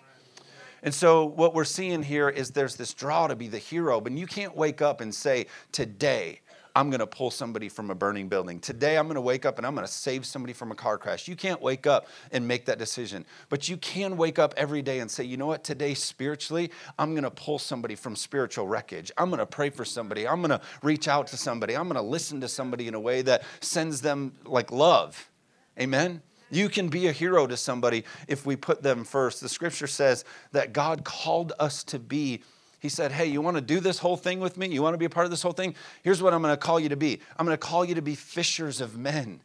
And 0.82 0.94
so 0.94 1.24
what 1.24 1.54
we're 1.54 1.64
seeing 1.64 2.02
here 2.02 2.28
is 2.28 2.50
there's 2.50 2.76
this 2.76 2.94
draw 2.94 3.26
to 3.26 3.36
be 3.36 3.48
the 3.48 3.58
hero, 3.58 4.00
but 4.00 4.12
you 4.12 4.26
can't 4.26 4.56
wake 4.56 4.82
up 4.82 5.00
and 5.00 5.14
say, 5.14 5.46
Today, 5.72 6.40
I'm 6.74 6.90
going 6.90 7.00
to 7.00 7.06
pull 7.06 7.30
somebody 7.30 7.68
from 7.68 7.90
a 7.90 7.94
burning 7.94 8.28
building. 8.28 8.60
Today, 8.60 8.96
I'm 8.96 9.06
going 9.06 9.16
to 9.16 9.20
wake 9.20 9.44
up 9.44 9.58
and 9.58 9.66
I'm 9.66 9.74
going 9.74 9.86
to 9.86 9.92
save 9.92 10.24
somebody 10.24 10.52
from 10.52 10.70
a 10.70 10.74
car 10.74 10.98
crash. 10.98 11.28
You 11.28 11.36
can't 11.36 11.60
wake 11.60 11.86
up 11.86 12.06
and 12.32 12.46
make 12.46 12.66
that 12.66 12.78
decision. 12.78 13.24
But 13.48 13.68
you 13.68 13.76
can 13.76 14.16
wake 14.16 14.38
up 14.38 14.54
every 14.56 14.82
day 14.82 15.00
and 15.00 15.10
say, 15.10 15.24
you 15.24 15.36
know 15.36 15.46
what, 15.46 15.64
today, 15.64 15.94
spiritually, 15.94 16.70
I'm 16.98 17.12
going 17.12 17.24
to 17.24 17.30
pull 17.30 17.58
somebody 17.58 17.94
from 17.94 18.16
spiritual 18.16 18.66
wreckage. 18.66 19.10
I'm 19.18 19.30
going 19.30 19.38
to 19.38 19.46
pray 19.46 19.70
for 19.70 19.84
somebody. 19.84 20.26
I'm 20.26 20.40
going 20.40 20.50
to 20.50 20.60
reach 20.82 21.08
out 21.08 21.26
to 21.28 21.36
somebody. 21.36 21.76
I'm 21.76 21.88
going 21.88 22.02
to 22.02 22.08
listen 22.08 22.40
to 22.40 22.48
somebody 22.48 22.88
in 22.88 22.94
a 22.94 23.00
way 23.00 23.22
that 23.22 23.42
sends 23.60 24.00
them 24.00 24.34
like 24.44 24.70
love. 24.70 25.30
Amen? 25.78 26.22
You 26.50 26.68
can 26.68 26.88
be 26.88 27.06
a 27.06 27.12
hero 27.12 27.46
to 27.46 27.56
somebody 27.56 28.04
if 28.28 28.44
we 28.44 28.56
put 28.56 28.82
them 28.82 29.04
first. 29.04 29.40
The 29.40 29.48
scripture 29.48 29.86
says 29.86 30.24
that 30.52 30.72
God 30.72 31.04
called 31.04 31.52
us 31.58 31.84
to 31.84 31.98
be. 31.98 32.42
He 32.80 32.88
said, 32.88 33.12
Hey, 33.12 33.26
you 33.26 33.40
want 33.40 33.56
to 33.56 33.60
do 33.60 33.80
this 33.80 33.98
whole 33.98 34.16
thing 34.16 34.40
with 34.40 34.56
me? 34.56 34.68
You 34.68 34.82
want 34.82 34.94
to 34.94 34.98
be 34.98 35.04
a 35.04 35.10
part 35.10 35.24
of 35.24 35.30
this 35.30 35.42
whole 35.42 35.52
thing? 35.52 35.74
Here's 36.02 36.22
what 36.22 36.34
I'm 36.34 36.42
going 36.42 36.52
to 36.52 36.56
call 36.56 36.80
you 36.80 36.88
to 36.88 36.96
be 36.96 37.20
I'm 37.38 37.46
going 37.46 37.56
to 37.56 37.66
call 37.66 37.84
you 37.84 37.94
to 37.94 38.02
be 38.02 38.14
fishers 38.14 38.80
of 38.80 38.98
men. 38.98 39.40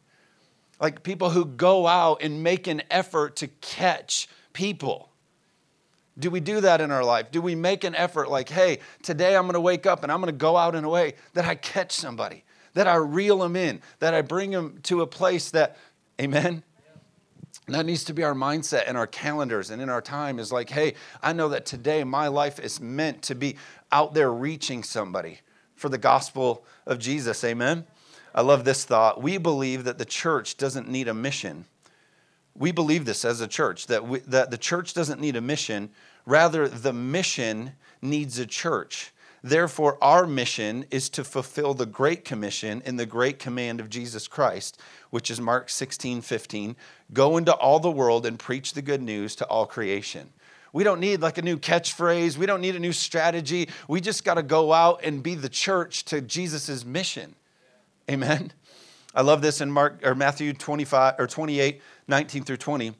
Like 0.80 1.02
people 1.02 1.30
who 1.30 1.44
go 1.44 1.86
out 1.86 2.22
and 2.22 2.42
make 2.42 2.66
an 2.66 2.82
effort 2.90 3.36
to 3.36 3.48
catch 3.48 4.28
people. 4.52 5.10
Do 6.18 6.30
we 6.30 6.40
do 6.40 6.62
that 6.62 6.80
in 6.80 6.90
our 6.90 7.04
life? 7.04 7.30
Do 7.30 7.42
we 7.42 7.54
make 7.54 7.84
an 7.84 7.94
effort 7.94 8.30
like, 8.30 8.48
hey, 8.48 8.78
today 9.02 9.36
I'm 9.36 9.42
going 9.42 9.54
to 9.54 9.60
wake 9.60 9.84
up 9.84 10.02
and 10.02 10.10
I'm 10.10 10.20
going 10.20 10.32
to 10.32 10.38
go 10.38 10.56
out 10.56 10.74
in 10.74 10.84
a 10.84 10.88
way 10.88 11.14
that 11.34 11.44
I 11.44 11.54
catch 11.54 11.92
somebody, 11.92 12.44
that 12.72 12.86
I 12.86 12.94
reel 12.94 13.38
them 13.38 13.54
in, 13.54 13.82
that 13.98 14.14
I 14.14 14.22
bring 14.22 14.50
them 14.50 14.80
to 14.84 15.02
a 15.02 15.06
place 15.06 15.50
that, 15.50 15.76
amen, 16.20 16.62
that 17.68 17.84
needs 17.84 18.04
to 18.04 18.14
be 18.14 18.22
our 18.22 18.34
mindset 18.34 18.84
and 18.86 18.96
our 18.96 19.06
calendars 19.06 19.70
and 19.70 19.82
in 19.82 19.88
our 19.88 20.00
time 20.00 20.38
is 20.38 20.52
like, 20.52 20.70
hey, 20.70 20.94
I 21.20 21.32
know 21.32 21.48
that 21.48 21.66
today 21.66 22.04
my 22.04 22.28
life 22.28 22.60
is 22.60 22.80
meant 22.80 23.22
to 23.22 23.34
be 23.34 23.56
out 23.90 24.14
there 24.14 24.32
reaching 24.32 24.84
somebody 24.84 25.40
for 25.74 25.88
the 25.88 25.98
gospel 25.98 26.64
of 26.86 26.98
Jesus. 26.98 27.42
Amen. 27.42 27.84
I 28.34 28.42
love 28.42 28.64
this 28.64 28.84
thought. 28.84 29.20
We 29.20 29.38
believe 29.38 29.84
that 29.84 29.98
the 29.98 30.04
church 30.04 30.56
doesn't 30.56 30.88
need 30.88 31.08
a 31.08 31.14
mission. 31.14 31.64
We 32.54 32.70
believe 32.70 33.04
this 33.04 33.24
as 33.24 33.40
a 33.40 33.48
church, 33.48 33.88
that, 33.88 34.06
we, 34.06 34.20
that 34.20 34.50
the 34.50 34.58
church 34.58 34.94
doesn't 34.94 35.20
need 35.20 35.36
a 35.36 35.40
mission. 35.40 35.90
Rather, 36.24 36.68
the 36.68 36.92
mission 36.92 37.72
needs 38.00 38.38
a 38.38 38.46
church. 38.46 39.12
Therefore, 39.46 39.96
our 40.02 40.26
mission 40.26 40.86
is 40.90 41.08
to 41.10 41.22
fulfill 41.22 41.72
the 41.72 41.86
Great 41.86 42.24
Commission 42.24 42.82
in 42.84 42.96
the 42.96 43.06
great 43.06 43.38
command 43.38 43.78
of 43.78 43.88
Jesus 43.88 44.26
Christ, 44.26 44.80
which 45.10 45.30
is 45.30 45.40
Mark 45.40 45.70
16, 45.70 46.20
15. 46.20 46.74
Go 47.12 47.36
into 47.36 47.54
all 47.54 47.78
the 47.78 47.88
world 47.88 48.26
and 48.26 48.40
preach 48.40 48.72
the 48.72 48.82
good 48.82 49.00
news 49.00 49.36
to 49.36 49.46
all 49.46 49.64
creation. 49.64 50.30
We 50.72 50.82
don't 50.82 50.98
need 50.98 51.20
like 51.20 51.38
a 51.38 51.42
new 51.42 51.58
catchphrase. 51.58 52.36
We 52.36 52.46
don't 52.46 52.60
need 52.60 52.74
a 52.74 52.80
new 52.80 52.92
strategy. 52.92 53.68
We 53.86 54.00
just 54.00 54.24
got 54.24 54.34
to 54.34 54.42
go 54.42 54.72
out 54.72 55.04
and 55.04 55.22
be 55.22 55.36
the 55.36 55.48
church 55.48 56.06
to 56.06 56.20
Jesus' 56.20 56.84
mission. 56.84 57.36
Amen. 58.10 58.52
I 59.14 59.22
love 59.22 59.42
this 59.42 59.60
in 59.60 59.70
Mark 59.70 60.00
or 60.02 60.16
Matthew 60.16 60.54
25 60.54 61.20
or 61.20 61.28
28, 61.28 61.80
19 62.08 62.42
through 62.42 62.56
20. 62.56 62.88
It 62.88 62.94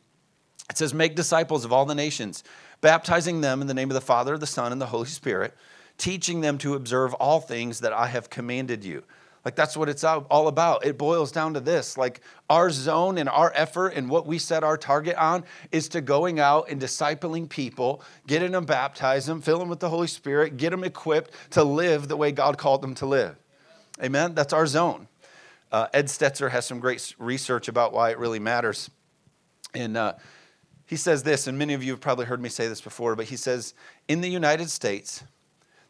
says, 0.78 0.94
Make 0.94 1.16
disciples 1.16 1.64
of 1.64 1.72
all 1.72 1.86
the 1.86 1.96
nations, 1.96 2.44
baptizing 2.80 3.40
them 3.40 3.60
in 3.62 3.66
the 3.66 3.74
name 3.74 3.90
of 3.90 3.94
the 3.94 4.00
Father, 4.00 4.38
the 4.38 4.46
Son, 4.46 4.70
and 4.70 4.80
the 4.80 4.86
Holy 4.86 5.08
Spirit, 5.08 5.52
teaching 5.98 6.40
them 6.40 6.58
to 6.58 6.74
observe 6.74 7.14
all 7.14 7.40
things 7.40 7.80
that 7.80 7.92
I 7.92 8.06
have 8.06 8.30
commanded 8.30 8.84
you. 8.84 9.02
Like 9.46 9.54
that's 9.54 9.76
what 9.76 9.88
it's 9.88 10.02
all 10.02 10.48
about. 10.48 10.84
It 10.84 10.98
boils 10.98 11.30
down 11.30 11.54
to 11.54 11.60
this. 11.60 11.96
Like 11.96 12.20
our 12.50 12.68
zone 12.68 13.16
and 13.16 13.28
our 13.28 13.52
effort 13.54 13.90
and 13.94 14.10
what 14.10 14.26
we 14.26 14.38
set 14.38 14.64
our 14.64 14.76
target 14.76 15.14
on 15.14 15.44
is 15.70 15.88
to 15.90 16.00
going 16.00 16.40
out 16.40 16.68
and 16.68 16.80
discipling 16.80 17.48
people, 17.48 18.02
getting 18.26 18.50
them 18.50 18.64
baptized 18.64 19.28
them, 19.28 19.40
fill 19.40 19.60
them 19.60 19.68
with 19.68 19.78
the 19.78 19.88
Holy 19.88 20.08
Spirit, 20.08 20.56
get 20.56 20.70
them 20.70 20.82
equipped 20.82 21.30
to 21.50 21.62
live 21.62 22.08
the 22.08 22.16
way 22.16 22.32
God 22.32 22.58
called 22.58 22.82
them 22.82 22.96
to 22.96 23.06
live. 23.06 23.36
Amen. 24.02 24.34
That's 24.34 24.52
our 24.52 24.66
zone. 24.66 25.06
Uh, 25.70 25.86
Ed 25.94 26.06
Stetzer 26.06 26.50
has 26.50 26.66
some 26.66 26.80
great 26.80 27.14
research 27.16 27.68
about 27.68 27.92
why 27.92 28.10
it 28.10 28.18
really 28.18 28.40
matters. 28.40 28.90
And 29.74 29.96
uh, 29.96 30.14
he 30.86 30.96
says 30.96 31.22
this, 31.22 31.46
and 31.46 31.56
many 31.56 31.74
of 31.74 31.84
you 31.84 31.92
have 31.92 32.00
probably 32.00 32.26
heard 32.26 32.42
me 32.42 32.48
say 32.48 32.66
this 32.66 32.80
before, 32.80 33.14
but 33.14 33.26
he 33.26 33.36
says, 33.36 33.74
in 34.08 34.22
the 34.22 34.28
United 34.28 34.70
States, 34.70 35.22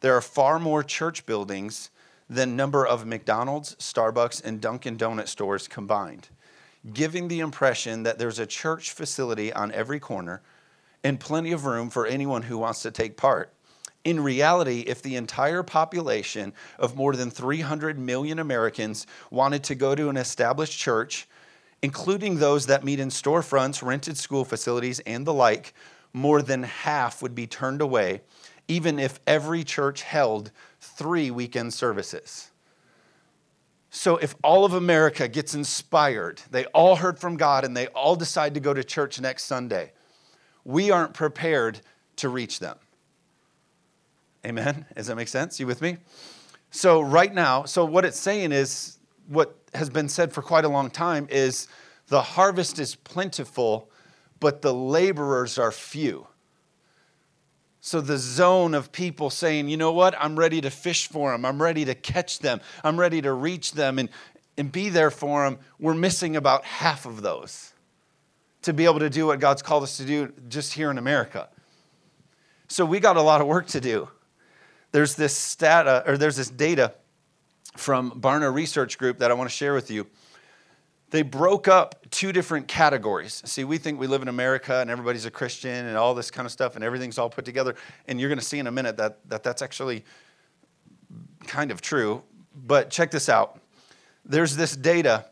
there 0.07 0.17
are 0.17 0.21
far 0.21 0.61
more 0.61 0.85
church 0.85 1.27
buildings 1.27 1.91
than 2.31 2.55
number 2.55 2.87
of 2.87 3.05
McDonald's, 3.05 3.75
Starbucks, 3.75 4.41
and 4.45 4.61
Dunkin' 4.61 4.97
Donut 4.97 5.27
stores 5.27 5.67
combined, 5.67 6.29
giving 6.95 7.27
the 7.27 7.41
impression 7.41 8.05
that 8.05 8.17
there's 8.17 8.39
a 8.39 8.47
church 8.47 8.93
facility 8.93 9.53
on 9.53 9.73
every 9.73 9.99
corner 9.99 10.43
and 11.03 11.19
plenty 11.19 11.51
of 11.51 11.65
room 11.65 11.91
for 11.91 12.07
anyone 12.07 12.43
who 12.43 12.57
wants 12.57 12.83
to 12.83 12.93
take 12.93 13.17
part. 13.17 13.53
In 14.05 14.23
reality, 14.23 14.85
if 14.87 15.03
the 15.03 15.17
entire 15.17 15.65
population 15.65 16.53
of 16.79 16.95
more 16.95 17.17
than 17.17 17.29
300 17.29 17.99
million 17.99 18.39
Americans 18.39 19.09
wanted 19.33 19.65
to 19.65 19.75
go 19.75 19.97
to 19.97 20.09
an 20.09 20.17
established 20.17 20.79
church, 20.79 21.27
including 21.83 22.37
those 22.37 22.67
that 22.67 22.85
meet 22.85 23.01
in 23.01 23.09
storefronts, 23.09 23.83
rented 23.83 24.17
school 24.17 24.45
facilities, 24.45 25.01
and 25.01 25.27
the 25.27 25.35
like, 25.35 25.75
more 26.13 26.43
than 26.43 26.63
half 26.63 27.23
would 27.23 27.35
be 27.35 27.49
turned 27.49 27.81
away, 27.81 28.21
even 28.69 28.99
if 28.99 29.21
every 29.27 29.65
church 29.65 30.03
held 30.03 30.51
three 30.81 31.31
weekend 31.31 31.75
services. 31.75 32.51
So, 33.91 34.17
if 34.17 34.35
all 34.43 34.65
of 34.65 34.75
America 34.75 35.27
gets 35.27 35.55
inspired, 35.55 36.43
they 36.51 36.67
all 36.67 36.97
heard 36.97 37.19
from 37.19 37.37
God, 37.37 37.65
and 37.65 37.77
they 37.77 37.87
all 37.89 38.15
decide 38.15 38.55
to 38.55 38.61
go 38.61 38.75
to 38.75 38.85
church 38.85 39.21
next 39.21 39.45
Sunday, 39.45 39.93
we 40.65 40.91
aren't 40.91 41.15
prepared 41.15 41.81
to 42.17 42.29
reach 42.29 42.59
them. 42.59 42.77
Amen? 44.45 44.85
Does 44.95 45.07
that 45.07 45.17
make 45.17 45.29
sense? 45.29 45.59
You 45.59 45.67
with 45.67 45.81
me? 45.81 45.97
So, 46.71 47.01
right 47.01 47.33
now, 47.33 47.65
so 47.65 47.85
what 47.85 48.05
it's 48.05 48.21
saying 48.21 48.53
is 48.53 48.99
what 49.29 49.57
has 49.75 49.89
been 49.89 50.09
said 50.09 50.33
for 50.33 50.43
quite 50.43 50.65
a 50.65 50.69
long 50.69 50.91
time 50.91 51.27
is 51.31 51.69
the 52.09 52.23
harvest 52.23 52.79
is 52.79 52.95
plentiful, 52.95 53.91
but 54.41 54.63
the 54.63 54.75
laborers 54.75 55.59
are 55.59 55.73
few. 55.73 56.27
So, 57.87 58.01
the 58.01 58.19
zone 58.19 58.75
of 58.75 58.91
people 58.91 59.31
saying, 59.31 59.69
you 59.69 59.77
know 59.77 59.93
what, 59.93 60.17
I'm 60.19 60.37
ready 60.37 60.61
to 60.61 60.71
fish 60.71 61.07
for 61.07 61.31
them, 61.31 61.45
I'm 61.45 61.63
ready 61.63 61.85
to 61.85 61.95
catch 61.95 62.41
them, 62.41 62.61
I'm 62.83 62.99
ready 62.99 63.23
to 63.23 63.33
reach 63.33 63.75
them 63.75 64.01
and, 64.01 64.09
and 64.59 64.73
be 64.73 64.89
there 64.89 65.13
for 65.13 65.45
them, 65.45 65.61
we're 65.79 65.95
missing 65.95 66.35
about 66.35 66.65
half 66.65 67.07
of 67.07 67.23
those 67.23 67.73
to 68.63 68.73
be 68.73 68.87
able 68.87 68.99
to 68.99 69.09
do 69.09 69.29
what 69.29 69.39
God's 69.39 69.63
called 69.63 69.85
us 69.85 69.99
to 69.99 70.05
do 70.05 70.33
just 70.49 70.73
here 70.73 70.91
in 70.91 70.99
America. 70.99 71.49
So, 72.67 72.85
we 72.85 72.99
got 72.99 73.17
a 73.17 73.23
lot 73.23 73.41
of 73.41 73.47
work 73.47 73.69
to 73.69 73.81
do. 73.81 74.09
There's 74.91 75.15
this 75.15 75.37
stat, 75.37 75.87
uh, 75.87 76.03
or 76.09 76.19
there's 76.19 76.35
this 76.35 76.51
data 76.51 76.93
from 77.77 78.21
Barna 78.21 78.53
Research 78.53 78.99
Group 78.99 79.19
that 79.19 79.31
I 79.31 79.35
want 79.35 79.49
to 79.49 79.55
share 79.55 79.75
with 79.75 79.93
you 79.93 80.09
they 81.11 81.23
broke 81.23 81.69
up 81.69 82.05
two 82.11 82.33
different 82.33 82.67
categories. 82.67 83.43
See, 83.45 83.65
we 83.65 83.79
think 83.79 84.01
we 84.01 84.07
live 84.07 84.23
in 84.23 84.29
America 84.29 84.81
and 84.81 84.91
everybody's 84.91 85.25
a 85.25 85.31
Christian 85.31 85.87
and 85.87 85.97
all 85.97 86.15
this 86.15 86.31
kind 86.31 86.47
of 86.47 86.53
stuff 86.53 86.75
and 86.75 86.85
everything's 86.85 87.17
all 87.19 87.31
put 87.31 87.45
together. 87.45 87.77
And 88.09 88.21
you're 88.21 88.29
going 88.29 88.41
to 88.41 88.45
see 88.45 88.59
in 88.59 88.67
a 88.67 88.73
minute 88.73 88.97
that, 88.97 89.19
that 89.29 89.43
that's 89.43 89.63
actually 89.63 90.05
kind 91.47 91.71
of 91.71 91.81
true. 91.81 92.23
But 92.55 92.91
check 92.91 93.11
this 93.11 93.29
out 93.29 93.61
there's 94.29 94.57
this 94.57 94.75
data 94.75 95.27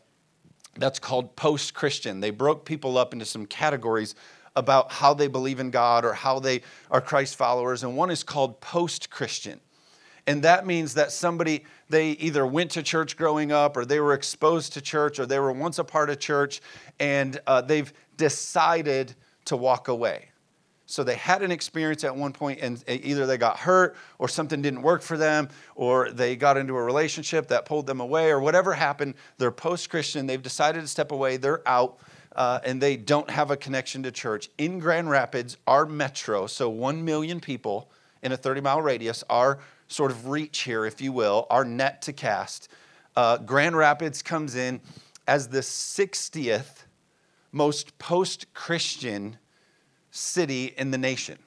that's 0.77 0.99
called 0.99 1.35
post 1.35 1.73
Christian. 1.73 2.21
They 2.21 2.29
broke 2.29 2.65
people 2.65 2.97
up 2.97 3.13
into 3.13 3.25
some 3.25 3.45
categories 3.45 4.15
about 4.55 4.91
how 4.91 5.13
they 5.13 5.27
believe 5.27 5.59
in 5.59 5.69
God 5.69 6.05
or 6.05 6.13
how 6.13 6.39
they 6.39 6.61
are 6.89 7.01
Christ 7.01 7.35
followers. 7.35 7.83
And 7.83 7.97
one 7.97 8.09
is 8.09 8.23
called 8.23 8.61
post 8.61 9.09
Christian. 9.09 9.59
And 10.27 10.41
that 10.43 10.65
means 10.65 10.95
that 10.95 11.11
somebody, 11.11 11.65
they 11.89 12.11
either 12.11 12.45
went 12.47 12.71
to 12.71 12.83
church 12.83 13.15
growing 13.15 13.51
up 13.51 13.77
or 13.77 13.85
they 13.85 13.99
were 13.99 14.13
exposed 14.13 14.73
to 14.73 14.81
church 14.81 15.19
or 15.19 15.25
they 15.25 15.39
were 15.39 15.51
once 15.51 15.77
a 15.77 15.83
part 15.83 16.09
of 16.09 16.19
church 16.19 16.61
and 16.99 17.39
uh, 17.45 17.61
they've 17.61 17.93
decided 18.17 19.13
to 19.45 19.55
walk 19.55 19.87
away. 19.87 20.29
So 20.87 21.03
they 21.03 21.15
had 21.15 21.41
an 21.41 21.51
experience 21.51 22.03
at 22.03 22.15
one 22.15 22.31
point 22.31 22.59
and 22.61 22.83
either 22.87 23.25
they 23.25 23.37
got 23.37 23.57
hurt 23.57 23.95
or 24.19 24.27
something 24.27 24.61
didn't 24.61 24.81
work 24.81 25.01
for 25.01 25.17
them 25.17 25.49
or 25.75 26.11
they 26.11 26.35
got 26.35 26.57
into 26.57 26.75
a 26.75 26.83
relationship 26.83 27.47
that 27.47 27.65
pulled 27.65 27.87
them 27.87 28.01
away 28.01 28.29
or 28.29 28.39
whatever 28.39 28.73
happened. 28.73 29.15
They're 29.37 29.51
post 29.51 29.89
Christian, 29.89 30.27
they've 30.27 30.41
decided 30.41 30.81
to 30.81 30.87
step 30.87 31.11
away, 31.11 31.37
they're 31.37 31.67
out. 31.67 31.99
Uh, 32.35 32.59
and 32.65 32.81
they 32.81 32.97
don't 32.97 33.29
have 33.29 33.49
a 33.49 33.55
connection 33.55 34.03
to 34.03 34.11
church. 34.11 34.49
In 34.57 34.77
Grand 34.77 35.09
Rapids, 35.09 35.55
our 35.67 35.85
metro, 35.85 36.47
so 36.47 36.67
1 36.67 37.05
million 37.05 37.39
people 37.39 37.89
in 38.23 38.33
a 38.33 38.37
30 38.37 38.59
mile 38.59 38.81
radius, 38.81 39.23
our 39.29 39.59
sort 39.87 40.11
of 40.11 40.27
reach 40.27 40.61
here, 40.61 40.85
if 40.85 41.01
you 41.01 41.11
will, 41.11 41.47
our 41.49 41.65
net 41.65 42.01
to 42.03 42.13
cast, 42.13 42.69
uh, 43.15 43.37
Grand 43.37 43.75
Rapids 43.75 44.21
comes 44.21 44.55
in 44.55 44.81
as 45.27 45.47
the 45.47 45.59
60th 45.59 46.83
most 47.51 47.97
post 47.97 48.53
Christian 48.53 49.37
city 50.11 50.73
in 50.77 50.91
the 50.91 50.97
nation. 50.97 51.37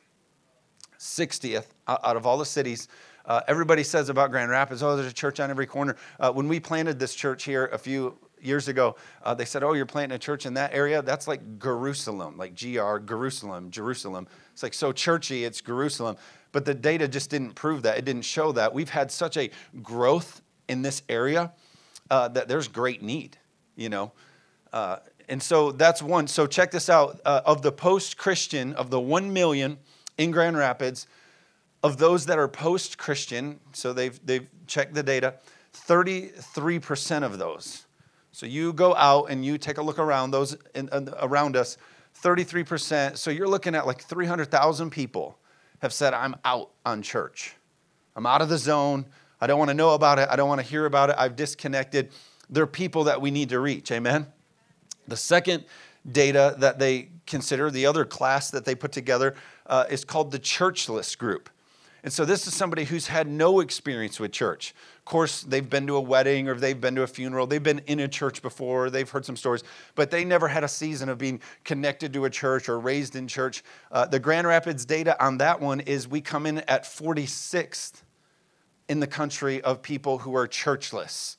60th 0.98 1.66
out 1.86 2.16
of 2.16 2.26
all 2.26 2.38
the 2.38 2.46
cities. 2.46 2.88
Uh, 3.24 3.42
everybody 3.46 3.84
says 3.84 4.08
about 4.08 4.30
Grand 4.30 4.50
Rapids, 4.50 4.82
oh, 4.82 4.96
there's 4.96 5.10
a 5.10 5.14
church 5.14 5.38
on 5.38 5.50
every 5.50 5.66
corner. 5.66 5.96
Uh, 6.18 6.32
when 6.32 6.48
we 6.48 6.58
planted 6.58 6.98
this 6.98 7.14
church 7.14 7.44
here 7.44 7.66
a 7.66 7.78
few 7.78 8.16
years 8.40 8.68
ago, 8.68 8.96
uh, 9.22 9.34
they 9.34 9.44
said, 9.44 9.62
oh, 9.62 9.74
you're 9.74 9.86
planting 9.86 10.16
a 10.16 10.18
church 10.18 10.46
in 10.46 10.54
that 10.54 10.72
area? 10.72 11.02
That's 11.02 11.28
like 11.28 11.58
Jerusalem, 11.60 12.38
like 12.38 12.54
G-R, 12.54 13.00
Jerusalem, 13.00 13.70
Jerusalem. 13.70 14.26
It's 14.52 14.62
like 14.62 14.74
so 14.74 14.92
churchy, 14.92 15.44
it's 15.44 15.60
Jerusalem. 15.60 16.16
But 16.58 16.64
the 16.64 16.74
data 16.74 17.06
just 17.06 17.30
didn't 17.30 17.54
prove 17.54 17.84
that. 17.84 17.98
It 17.98 18.04
didn't 18.04 18.24
show 18.24 18.50
that. 18.50 18.74
We've 18.74 18.90
had 18.90 19.12
such 19.12 19.36
a 19.36 19.48
growth 19.80 20.42
in 20.66 20.82
this 20.82 21.04
area 21.08 21.52
uh, 22.10 22.26
that 22.30 22.48
there's 22.48 22.66
great 22.66 23.00
need, 23.00 23.38
you 23.76 23.88
know. 23.88 24.10
Uh, 24.72 24.96
and 25.28 25.40
so 25.40 25.70
that's 25.70 26.02
one. 26.02 26.26
So 26.26 26.48
check 26.48 26.72
this 26.72 26.88
out. 26.88 27.20
Uh, 27.24 27.42
of 27.46 27.62
the 27.62 27.70
post 27.70 28.18
Christian, 28.18 28.72
of 28.72 28.90
the 28.90 28.98
1 28.98 29.32
million 29.32 29.78
in 30.16 30.32
Grand 30.32 30.56
Rapids, 30.56 31.06
of 31.84 31.98
those 31.98 32.26
that 32.26 32.40
are 32.40 32.48
post 32.48 32.98
Christian, 32.98 33.60
so 33.72 33.92
they've, 33.92 34.18
they've 34.26 34.48
checked 34.66 34.94
the 34.94 35.04
data, 35.04 35.34
33% 35.72 37.22
of 37.22 37.38
those. 37.38 37.86
So 38.32 38.46
you 38.46 38.72
go 38.72 38.96
out 38.96 39.26
and 39.26 39.44
you 39.44 39.58
take 39.58 39.78
a 39.78 39.82
look 39.82 40.00
around 40.00 40.32
those 40.32 40.56
in, 40.74 40.90
around 41.20 41.54
us, 41.54 41.78
33%. 42.20 43.16
So 43.16 43.30
you're 43.30 43.46
looking 43.46 43.76
at 43.76 43.86
like 43.86 44.02
300,000 44.02 44.90
people 44.90 45.37
have 45.78 45.92
said, 45.92 46.14
I'm 46.14 46.36
out 46.44 46.70
on 46.84 47.02
church. 47.02 47.54
I'm 48.16 48.26
out 48.26 48.42
of 48.42 48.48
the 48.48 48.58
zone. 48.58 49.06
I 49.40 49.46
don't 49.46 49.58
want 49.58 49.70
to 49.70 49.74
know 49.74 49.94
about 49.94 50.18
it. 50.18 50.28
I 50.30 50.36
don't 50.36 50.48
want 50.48 50.60
to 50.60 50.66
hear 50.66 50.86
about 50.86 51.10
it. 51.10 51.16
I've 51.18 51.36
disconnected. 51.36 52.10
They're 52.50 52.66
people 52.66 53.04
that 53.04 53.20
we 53.20 53.30
need 53.30 53.50
to 53.50 53.60
reach. 53.60 53.92
Amen. 53.92 54.26
The 55.06 55.16
second 55.16 55.64
data 56.10 56.56
that 56.58 56.78
they 56.78 57.10
consider, 57.26 57.70
the 57.70 57.86
other 57.86 58.04
class 58.04 58.50
that 58.50 58.64
they 58.64 58.74
put 58.74 58.92
together, 58.92 59.34
uh, 59.66 59.84
is 59.90 60.04
called 60.04 60.32
the 60.32 60.38
churchless 60.38 61.16
group. 61.16 61.50
And 62.08 62.12
so 62.14 62.24
this 62.24 62.46
is 62.46 62.54
somebody 62.54 62.84
who's 62.84 63.08
had 63.08 63.28
no 63.28 63.60
experience 63.60 64.18
with 64.18 64.32
church. 64.32 64.74
Of 64.96 65.04
course, 65.04 65.42
they've 65.42 65.68
been 65.68 65.86
to 65.88 65.96
a 65.96 66.00
wedding 66.00 66.48
or 66.48 66.54
they've 66.54 66.80
been 66.80 66.94
to 66.94 67.02
a 67.02 67.06
funeral. 67.06 67.46
They've 67.46 67.62
been 67.62 67.82
in 67.86 68.00
a 68.00 68.08
church 68.08 68.40
before. 68.40 68.88
They've 68.88 69.10
heard 69.10 69.26
some 69.26 69.36
stories, 69.36 69.62
but 69.94 70.10
they 70.10 70.24
never 70.24 70.48
had 70.48 70.64
a 70.64 70.68
season 70.68 71.10
of 71.10 71.18
being 71.18 71.42
connected 71.64 72.14
to 72.14 72.24
a 72.24 72.30
church 72.30 72.70
or 72.70 72.80
raised 72.80 73.14
in 73.14 73.28
church. 73.28 73.62
Uh, 73.92 74.06
the 74.06 74.18
Grand 74.18 74.46
Rapids 74.46 74.86
data 74.86 75.22
on 75.22 75.36
that 75.36 75.60
one 75.60 75.80
is 75.80 76.08
we 76.08 76.22
come 76.22 76.46
in 76.46 76.60
at 76.60 76.84
46th 76.84 78.00
in 78.88 79.00
the 79.00 79.06
country 79.06 79.60
of 79.60 79.82
people 79.82 80.16
who 80.16 80.34
are 80.34 80.48
churchless. 80.48 81.36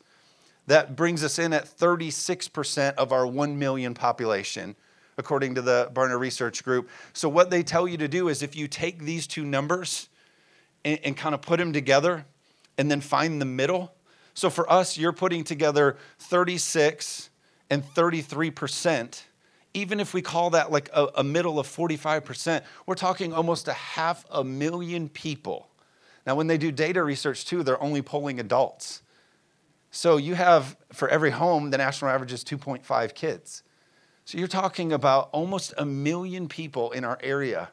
That 0.67 0.95
brings 0.95 1.23
us 1.23 1.39
in 1.39 1.51
at 1.51 1.65
36% 1.65 2.93
of 2.93 3.11
our 3.11 3.25
1 3.25 3.57
million 3.57 3.95
population 3.95 4.75
according 5.17 5.55
to 5.55 5.63
the 5.63 5.89
Barna 5.95 6.19
Research 6.19 6.63
Group. 6.63 6.89
So, 7.13 7.27
what 7.27 7.49
they 7.49 7.63
tell 7.63 7.87
you 7.87 7.97
to 7.97 8.07
do 8.07 8.27
is 8.29 8.43
if 8.43 8.55
you 8.55 8.67
take 8.67 8.99
these 8.99 9.25
two 9.25 9.45
numbers 9.45 10.09
and, 10.85 10.99
and 11.03 11.17
kind 11.17 11.35
of 11.35 11.41
put 11.41 11.57
them 11.57 11.73
together 11.73 12.25
and 12.77 12.89
then 12.89 13.01
find 13.01 13.41
the 13.41 13.45
middle. 13.45 13.93
So 14.33 14.49
for 14.49 14.71
us, 14.71 14.97
you're 14.97 15.13
putting 15.13 15.43
together 15.43 15.97
36 16.19 17.29
and 17.69 17.83
33%. 17.83 19.23
Even 19.73 19.99
if 19.99 20.13
we 20.13 20.21
call 20.21 20.51
that 20.51 20.71
like 20.71 20.89
a, 20.93 21.09
a 21.17 21.23
middle 21.23 21.59
of 21.59 21.67
45%, 21.67 22.63
we're 22.85 22.95
talking 22.95 23.33
almost 23.33 23.67
a 23.67 23.73
half 23.73 24.25
a 24.31 24.43
million 24.43 25.09
people. 25.09 25.67
Now, 26.25 26.35
when 26.35 26.47
they 26.47 26.57
do 26.57 26.71
data 26.71 27.03
research 27.03 27.45
too, 27.45 27.63
they're 27.63 27.81
only 27.81 28.01
polling 28.01 28.39
adults. 28.39 29.01
So 29.91 30.17
you 30.17 30.35
have, 30.35 30.77
for 30.93 31.09
every 31.09 31.31
home, 31.31 31.71
the 31.71 31.77
national 31.77 32.11
average 32.11 32.31
is 32.31 32.43
2.5 32.43 33.13
kids. 33.13 33.63
So 34.25 34.37
you're 34.37 34.47
talking 34.47 34.93
about 34.93 35.29
almost 35.31 35.73
a 35.77 35.85
million 35.85 36.47
people 36.47 36.91
in 36.91 37.03
our 37.03 37.17
area 37.21 37.69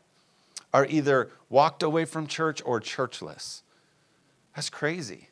are 0.73 0.87
either 0.87 1.31
walked 1.49 1.83
away 1.83 2.05
from 2.05 2.27
church 2.27 2.63
or 2.65 2.81
churchless. 2.81 3.63
That's 4.55 4.71
crazy. 4.71 5.29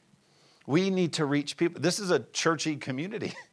We 0.67 0.91
need 0.91 1.14
to 1.14 1.25
reach 1.25 1.57
people. 1.57 1.81
This 1.81 1.99
is 1.99 2.11
a 2.11 2.21
churchy 2.21 2.76
community. 2.76 3.33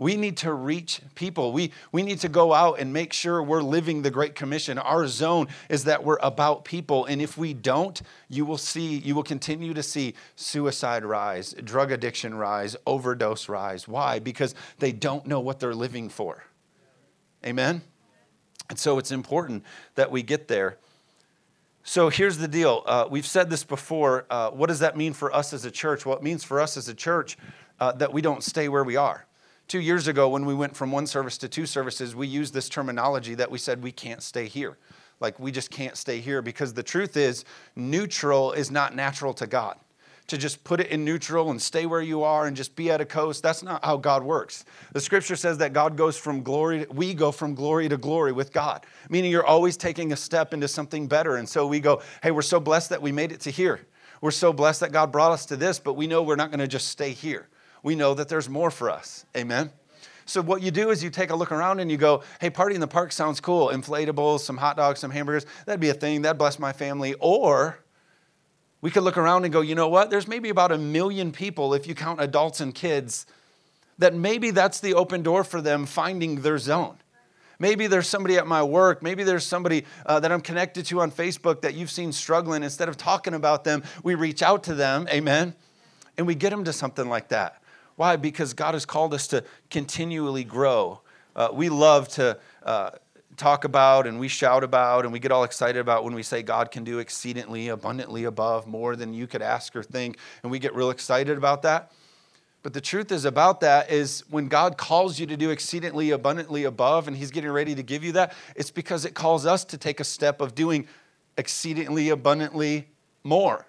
We 0.00 0.16
need 0.16 0.38
to 0.38 0.54
reach 0.54 1.02
people. 1.14 1.52
We, 1.52 1.72
we 1.92 2.02
need 2.02 2.20
to 2.20 2.30
go 2.30 2.54
out 2.54 2.80
and 2.80 2.90
make 2.90 3.12
sure 3.12 3.42
we're 3.42 3.60
living 3.60 4.00
the 4.00 4.10
Great 4.10 4.34
Commission. 4.34 4.78
Our 4.78 5.06
zone 5.06 5.48
is 5.68 5.84
that 5.84 6.02
we're 6.02 6.16
about 6.22 6.64
people. 6.64 7.04
And 7.04 7.20
if 7.20 7.36
we 7.36 7.52
don't, 7.52 8.00
you 8.26 8.46
will 8.46 8.56
see, 8.56 8.96
you 8.96 9.14
will 9.14 9.22
continue 9.22 9.74
to 9.74 9.82
see 9.82 10.14
suicide 10.36 11.04
rise, 11.04 11.52
drug 11.52 11.92
addiction 11.92 12.34
rise, 12.34 12.76
overdose 12.86 13.46
rise. 13.46 13.86
Why? 13.86 14.20
Because 14.20 14.54
they 14.78 14.90
don't 14.90 15.26
know 15.26 15.40
what 15.40 15.60
they're 15.60 15.74
living 15.74 16.08
for. 16.08 16.44
Amen? 17.44 17.82
And 18.70 18.78
so 18.78 18.96
it's 18.96 19.10
important 19.10 19.64
that 19.96 20.10
we 20.10 20.22
get 20.22 20.48
there. 20.48 20.78
So 21.82 22.10
here's 22.10 22.38
the 22.38 22.48
deal. 22.48 22.82
Uh, 22.86 23.08
we've 23.10 23.26
said 23.26 23.48
this 23.48 23.64
before. 23.64 24.26
Uh, 24.28 24.50
what 24.50 24.68
does 24.68 24.80
that 24.80 24.96
mean 24.96 25.12
for 25.12 25.34
us 25.34 25.52
as 25.52 25.64
a 25.64 25.70
church? 25.70 26.04
Well, 26.04 26.16
it 26.16 26.22
means 26.22 26.44
for 26.44 26.60
us 26.60 26.76
as 26.76 26.88
a 26.88 26.94
church 26.94 27.38
uh, 27.80 27.92
that 27.92 28.12
we 28.12 28.20
don't 28.20 28.44
stay 28.44 28.68
where 28.68 28.84
we 28.84 28.96
are. 28.96 29.26
Two 29.66 29.80
years 29.80 30.06
ago, 30.08 30.28
when 30.28 30.44
we 30.44 30.54
went 30.54 30.76
from 30.76 30.92
one 30.92 31.06
service 31.06 31.38
to 31.38 31.48
two 31.48 31.64
services, 31.64 32.14
we 32.14 32.26
used 32.26 32.52
this 32.52 32.68
terminology 32.68 33.34
that 33.34 33.50
we 33.50 33.58
said 33.58 33.82
we 33.82 33.92
can't 33.92 34.22
stay 34.22 34.46
here. 34.46 34.76
Like, 35.20 35.38
we 35.38 35.52
just 35.52 35.70
can't 35.70 35.96
stay 35.96 36.20
here 36.20 36.42
because 36.42 36.74
the 36.74 36.82
truth 36.82 37.16
is, 37.16 37.44
neutral 37.76 38.52
is 38.52 38.70
not 38.70 38.94
natural 38.94 39.32
to 39.34 39.46
God 39.46 39.76
to 40.30 40.38
just 40.38 40.64
put 40.64 40.80
it 40.80 40.88
in 40.88 41.04
neutral 41.04 41.50
and 41.50 41.60
stay 41.60 41.86
where 41.86 42.00
you 42.00 42.22
are 42.22 42.46
and 42.46 42.56
just 42.56 42.74
be 42.74 42.90
at 42.90 43.00
a 43.00 43.04
coast. 43.04 43.42
That's 43.42 43.62
not 43.62 43.84
how 43.84 43.96
God 43.96 44.22
works. 44.22 44.64
The 44.92 45.00
scripture 45.00 45.36
says 45.36 45.58
that 45.58 45.72
God 45.72 45.96
goes 45.96 46.16
from 46.16 46.42
glory, 46.42 46.86
to, 46.86 46.92
we 46.92 47.14
go 47.14 47.30
from 47.32 47.54
glory 47.54 47.88
to 47.88 47.96
glory 47.96 48.32
with 48.32 48.52
God, 48.52 48.86
meaning 49.08 49.30
you're 49.30 49.46
always 49.46 49.76
taking 49.76 50.12
a 50.12 50.16
step 50.16 50.54
into 50.54 50.68
something 50.68 51.06
better. 51.06 51.36
And 51.36 51.48
so 51.48 51.66
we 51.66 51.80
go, 51.80 52.02
hey, 52.22 52.30
we're 52.30 52.42
so 52.42 52.60
blessed 52.60 52.90
that 52.90 53.02
we 53.02 53.12
made 53.12 53.32
it 53.32 53.40
to 53.40 53.50
here. 53.50 53.80
We're 54.20 54.30
so 54.30 54.52
blessed 54.52 54.80
that 54.80 54.92
God 54.92 55.12
brought 55.12 55.32
us 55.32 55.46
to 55.46 55.56
this, 55.56 55.78
but 55.78 55.94
we 55.94 56.06
know 56.06 56.22
we're 56.22 56.36
not 56.36 56.50
going 56.50 56.60
to 56.60 56.68
just 56.68 56.88
stay 56.88 57.10
here. 57.10 57.48
We 57.82 57.94
know 57.94 58.14
that 58.14 58.28
there's 58.28 58.48
more 58.48 58.70
for 58.70 58.90
us. 58.90 59.24
Amen. 59.36 59.70
So 60.26 60.42
what 60.42 60.62
you 60.62 60.70
do 60.70 60.90
is 60.90 61.02
you 61.02 61.10
take 61.10 61.30
a 61.30 61.34
look 61.34 61.50
around 61.50 61.80
and 61.80 61.90
you 61.90 61.96
go, 61.96 62.22
hey, 62.40 62.50
party 62.50 62.76
in 62.76 62.80
the 62.80 62.86
park 62.86 63.10
sounds 63.10 63.40
cool. 63.40 63.68
Inflatables, 63.68 64.40
some 64.40 64.58
hot 64.58 64.76
dogs, 64.76 65.00
some 65.00 65.10
hamburgers. 65.10 65.44
That'd 65.66 65.80
be 65.80 65.88
a 65.88 65.94
thing. 65.94 66.22
That'd 66.22 66.38
bless 66.38 66.58
my 66.58 66.72
family. 66.72 67.14
Or 67.18 67.80
we 68.80 68.90
could 68.90 69.02
look 69.02 69.18
around 69.18 69.44
and 69.44 69.52
go, 69.52 69.60
you 69.60 69.74
know 69.74 69.88
what? 69.88 70.10
There's 70.10 70.26
maybe 70.26 70.48
about 70.48 70.72
a 70.72 70.78
million 70.78 71.32
people, 71.32 71.74
if 71.74 71.86
you 71.86 71.94
count 71.94 72.20
adults 72.20 72.60
and 72.60 72.74
kids, 72.74 73.26
that 73.98 74.14
maybe 74.14 74.50
that's 74.50 74.80
the 74.80 74.94
open 74.94 75.22
door 75.22 75.44
for 75.44 75.60
them 75.60 75.84
finding 75.84 76.40
their 76.40 76.58
zone. 76.58 76.96
Maybe 77.58 77.86
there's 77.86 78.08
somebody 78.08 78.38
at 78.38 78.46
my 78.46 78.62
work. 78.62 79.02
Maybe 79.02 79.22
there's 79.22 79.44
somebody 79.44 79.84
uh, 80.06 80.18
that 80.20 80.32
I'm 80.32 80.40
connected 80.40 80.86
to 80.86 81.00
on 81.00 81.10
Facebook 81.10 81.60
that 81.60 81.74
you've 81.74 81.90
seen 81.90 82.10
struggling. 82.10 82.62
Instead 82.62 82.88
of 82.88 82.96
talking 82.96 83.34
about 83.34 83.64
them, 83.64 83.82
we 84.02 84.14
reach 84.14 84.42
out 84.42 84.62
to 84.64 84.74
them, 84.74 85.06
amen, 85.10 85.54
and 86.16 86.26
we 86.26 86.34
get 86.34 86.48
them 86.48 86.64
to 86.64 86.72
something 86.72 87.06
like 87.06 87.28
that. 87.28 87.62
Why? 87.96 88.16
Because 88.16 88.54
God 88.54 88.72
has 88.72 88.86
called 88.86 89.12
us 89.12 89.26
to 89.28 89.44
continually 89.68 90.42
grow. 90.42 91.00
Uh, 91.36 91.50
we 91.52 91.68
love 91.68 92.08
to. 92.08 92.38
Uh, 92.62 92.90
talk 93.40 93.64
about 93.64 94.06
and 94.06 94.20
we 94.20 94.28
shout 94.28 94.62
about 94.62 95.04
and 95.04 95.12
we 95.12 95.18
get 95.18 95.32
all 95.32 95.44
excited 95.44 95.80
about 95.80 96.04
when 96.04 96.14
we 96.14 96.22
say 96.22 96.42
God 96.42 96.70
can 96.70 96.84
do 96.84 96.98
exceedingly 96.98 97.68
abundantly 97.68 98.24
above 98.24 98.66
more 98.66 98.94
than 98.94 99.14
you 99.14 99.26
could 99.26 99.42
ask 99.42 99.74
or 99.74 99.82
think. 99.82 100.18
And 100.42 100.52
we 100.52 100.58
get 100.58 100.74
real 100.74 100.90
excited 100.90 101.38
about 101.38 101.62
that. 101.62 101.90
But 102.62 102.74
the 102.74 102.80
truth 102.80 103.10
is 103.10 103.24
about 103.24 103.60
that 103.60 103.90
is 103.90 104.22
when 104.28 104.48
God 104.48 104.76
calls 104.76 105.18
you 105.18 105.26
to 105.26 105.36
do 105.36 105.50
exceedingly 105.50 106.10
abundantly 106.10 106.64
above 106.64 107.08
and 107.08 107.16
He's 107.16 107.30
getting 107.30 107.50
ready 107.50 107.74
to 107.74 107.82
give 107.82 108.04
you 108.04 108.12
that, 108.12 108.34
it's 108.54 108.70
because 108.70 109.06
it 109.06 109.14
calls 109.14 109.46
us 109.46 109.64
to 109.66 109.78
take 109.78 109.98
a 109.98 110.04
step 110.04 110.42
of 110.42 110.54
doing 110.54 110.86
exceedingly 111.38 112.10
abundantly 112.10 112.88
more. 113.24 113.64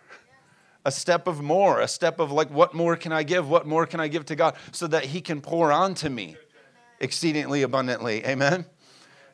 A 0.83 0.91
step 0.91 1.27
of 1.27 1.41
more, 1.41 1.79
a 1.79 1.87
step 1.87 2.19
of 2.19 2.31
like, 2.31 2.49
what 2.49 2.73
more 2.73 2.97
can 2.97 3.13
I 3.13 3.23
give? 3.23 3.47
What 3.47 3.65
more 3.65 3.85
can 3.85 4.01
I 4.01 4.09
give 4.09 4.25
to 4.25 4.35
God 4.35 4.55
so 4.73 4.87
that 4.87 5.05
He 5.05 5.21
can 5.21 5.39
pour 5.39 5.71
onto 5.71 6.09
me 6.09 6.35
exceedingly 6.99 7.61
abundantly? 7.61 8.25
Amen? 8.25 8.65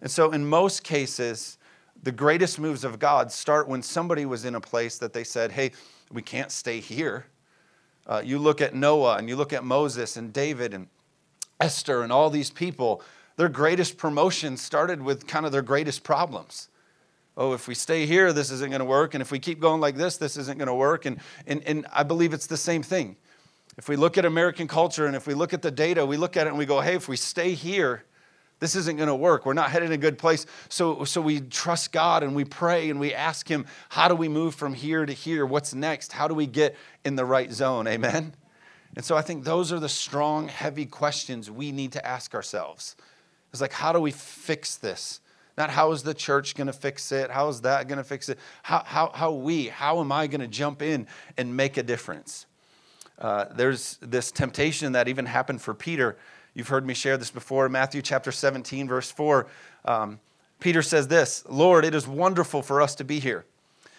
And 0.01 0.11
so, 0.11 0.31
in 0.31 0.47
most 0.47 0.83
cases, 0.83 1.57
the 2.03 2.11
greatest 2.11 2.59
moves 2.59 2.83
of 2.83 2.99
God 2.99 3.31
start 3.31 3.67
when 3.67 3.81
somebody 3.81 4.25
was 4.25 4.45
in 4.45 4.55
a 4.55 4.61
place 4.61 4.97
that 4.99 5.13
they 5.13 5.23
said, 5.23 5.51
hey, 5.51 5.71
we 6.11 6.21
can't 6.21 6.51
stay 6.51 6.79
here. 6.79 7.25
Uh, 8.05 8.21
you 8.23 8.39
look 8.39 8.61
at 8.61 8.73
Noah 8.73 9.17
and 9.17 9.27
you 9.27 9.35
look 9.35 9.51
at 9.51 9.63
Moses 9.63 10.15
and 10.15 10.31
David 10.31 10.73
and 10.73 10.87
Esther 11.59 12.03
and 12.03 12.11
all 12.11 12.29
these 12.29 12.49
people, 12.49 13.01
their 13.35 13.49
greatest 13.49 13.97
promotion 13.97 14.57
started 14.57 15.01
with 15.01 15.27
kind 15.27 15.45
of 15.45 15.51
their 15.51 15.61
greatest 15.61 16.03
problems. 16.03 16.69
Oh, 17.35 17.53
if 17.53 17.67
we 17.67 17.75
stay 17.75 18.05
here, 18.05 18.33
this 18.33 18.49
isn't 18.49 18.69
going 18.69 18.79
to 18.79 18.85
work. 18.85 19.13
And 19.13 19.21
if 19.21 19.31
we 19.31 19.37
keep 19.37 19.59
going 19.59 19.79
like 19.79 19.95
this, 19.95 20.17
this 20.17 20.37
isn't 20.37 20.57
going 20.57 20.67
to 20.67 20.73
work. 20.73 21.05
And, 21.05 21.19
and, 21.45 21.61
and 21.65 21.85
I 21.93 22.03
believe 22.03 22.33
it's 22.33 22.47
the 22.47 22.57
same 22.57 22.81
thing. 22.81 23.15
If 23.77 23.89
we 23.89 23.95
look 23.95 24.17
at 24.17 24.25
American 24.25 24.67
culture 24.67 25.05
and 25.05 25.15
if 25.15 25.27
we 25.27 25.35
look 25.35 25.53
at 25.53 25.61
the 25.61 25.69
data, 25.69 26.03
we 26.03 26.17
look 26.17 26.35
at 26.35 26.47
it 26.47 26.49
and 26.49 26.57
we 26.57 26.65
go, 26.65 26.81
hey, 26.81 26.95
if 26.95 27.07
we 27.07 27.15
stay 27.15 27.53
here, 27.53 28.03
this 28.59 28.75
isn't 28.75 28.97
going 28.97 29.07
to 29.07 29.15
work. 29.15 29.45
We're 29.45 29.53
not 29.53 29.69
headed 29.69 29.87
in 29.87 29.93
a 29.93 29.97
good 29.97 30.17
place. 30.17 30.45
So, 30.69 31.03
so 31.03 31.21
we 31.21 31.41
trust 31.41 31.91
God 31.91 32.23
and 32.23 32.35
we 32.35 32.43
pray 32.43 32.89
and 32.89 32.99
we 32.99 33.13
ask 33.13 33.47
Him, 33.47 33.65
how 33.89 34.07
do 34.07 34.15
we 34.15 34.27
move 34.27 34.55
from 34.55 34.73
here 34.73 35.05
to 35.05 35.13
here? 35.13 35.45
What's 35.45 35.73
next? 35.73 36.11
How 36.11 36.27
do 36.27 36.33
we 36.33 36.47
get 36.47 36.75
in 37.05 37.15
the 37.15 37.25
right 37.25 37.51
zone? 37.51 37.87
Amen? 37.87 38.33
And 38.95 39.05
so 39.05 39.15
I 39.15 39.21
think 39.21 39.43
those 39.43 39.71
are 39.71 39.79
the 39.79 39.89
strong, 39.89 40.47
heavy 40.47 40.85
questions 40.85 41.51
we 41.51 41.71
need 41.71 41.91
to 41.91 42.05
ask 42.05 42.33
ourselves. 42.33 42.95
It's 43.51 43.61
like, 43.61 43.73
how 43.73 43.93
do 43.93 43.99
we 43.99 44.11
fix 44.11 44.75
this? 44.75 45.21
Not 45.57 45.69
how 45.69 45.91
is 45.91 46.03
the 46.03 46.13
church 46.13 46.55
going 46.55 46.67
to 46.67 46.73
fix 46.73 47.11
it? 47.11 47.29
How 47.29 47.47
is 47.49 47.61
that 47.61 47.87
going 47.87 47.97
to 47.97 48.03
fix 48.03 48.29
it? 48.29 48.39
How, 48.63 48.83
how, 48.85 49.11
how 49.13 49.31
we, 49.33 49.67
how 49.67 49.99
am 49.99 50.11
I 50.11 50.27
going 50.27 50.41
to 50.41 50.47
jump 50.47 50.81
in 50.81 51.07
and 51.37 51.55
make 51.55 51.77
a 51.77 51.83
difference? 51.83 52.45
Uh, 53.19 53.45
there's 53.55 53.97
this 54.01 54.31
temptation 54.31 54.91
that 54.91 55.07
even 55.07 55.25
happened 55.25 55.61
for 55.61 55.73
Peter 55.73 56.17
You've 56.57 56.69
heard 56.69 56.87
me 56.87 56.95
share 56.95 57.17
this 57.17 57.29
before. 57.29 57.69
Matthew 57.69 58.01
chapter 58.01 58.31
17, 58.31 58.87
verse 58.87 59.11
4. 59.11 59.45
Um, 59.85 60.19
Peter 60.59 60.81
says 60.81 61.07
this 61.07 61.43
Lord, 61.47 61.85
it 61.85 61.93
is 61.93 62.07
wonderful 62.07 62.63
for 62.63 62.81
us 62.81 62.95
to 62.95 63.03
be 63.03 63.19
here. 63.19 63.45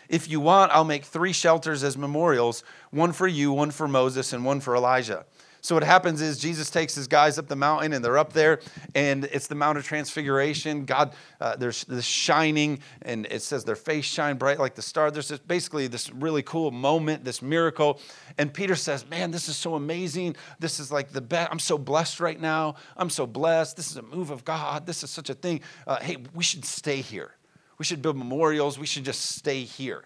If 0.08 0.28
you 0.28 0.40
want, 0.40 0.72
I'll 0.72 0.82
make 0.82 1.04
three 1.04 1.32
shelters 1.32 1.84
as 1.84 1.96
memorials 1.96 2.64
one 2.90 3.12
for 3.12 3.28
you, 3.28 3.52
one 3.52 3.70
for 3.70 3.86
Moses, 3.86 4.32
and 4.32 4.44
one 4.44 4.58
for 4.58 4.74
Elijah. 4.74 5.24
So 5.60 5.74
what 5.74 5.82
happens 5.82 6.20
is 6.20 6.38
Jesus 6.38 6.70
takes 6.70 6.94
his 6.94 7.08
guys 7.08 7.38
up 7.38 7.48
the 7.48 7.56
mountain, 7.56 7.92
and 7.92 8.04
they're 8.04 8.18
up 8.18 8.32
there, 8.32 8.60
and 8.94 9.24
it's 9.24 9.48
the 9.48 9.54
Mount 9.54 9.76
of 9.76 9.84
Transfiguration. 9.84 10.84
God, 10.84 11.14
uh, 11.40 11.56
there's 11.56 11.84
this 11.84 12.04
shining, 12.04 12.78
and 13.02 13.26
it 13.26 13.42
says 13.42 13.64
their 13.64 13.76
face 13.76 14.04
shine 14.04 14.36
bright 14.36 14.58
like 14.58 14.74
the 14.74 14.82
star. 14.82 15.10
There's 15.10 15.28
this, 15.28 15.40
basically 15.40 15.88
this 15.88 16.12
really 16.12 16.42
cool 16.42 16.70
moment, 16.70 17.24
this 17.24 17.42
miracle, 17.42 18.00
and 18.38 18.54
Peter 18.54 18.76
says, 18.76 19.08
"Man, 19.08 19.30
this 19.30 19.48
is 19.48 19.56
so 19.56 19.74
amazing. 19.74 20.36
This 20.60 20.78
is 20.78 20.92
like 20.92 21.10
the 21.10 21.20
best. 21.20 21.50
I'm 21.50 21.58
so 21.58 21.76
blessed 21.76 22.20
right 22.20 22.40
now. 22.40 22.76
I'm 22.96 23.10
so 23.10 23.26
blessed. 23.26 23.76
This 23.76 23.90
is 23.90 23.96
a 23.96 24.02
move 24.02 24.30
of 24.30 24.44
God. 24.44 24.86
This 24.86 25.02
is 25.02 25.10
such 25.10 25.28
a 25.28 25.34
thing. 25.34 25.60
Uh, 25.86 25.96
hey, 26.00 26.18
we 26.34 26.44
should 26.44 26.64
stay 26.64 27.00
here. 27.00 27.34
We 27.78 27.84
should 27.84 28.00
build 28.00 28.16
memorials. 28.16 28.78
We 28.78 28.86
should 28.86 29.04
just 29.04 29.22
stay 29.36 29.64
here." 29.64 30.04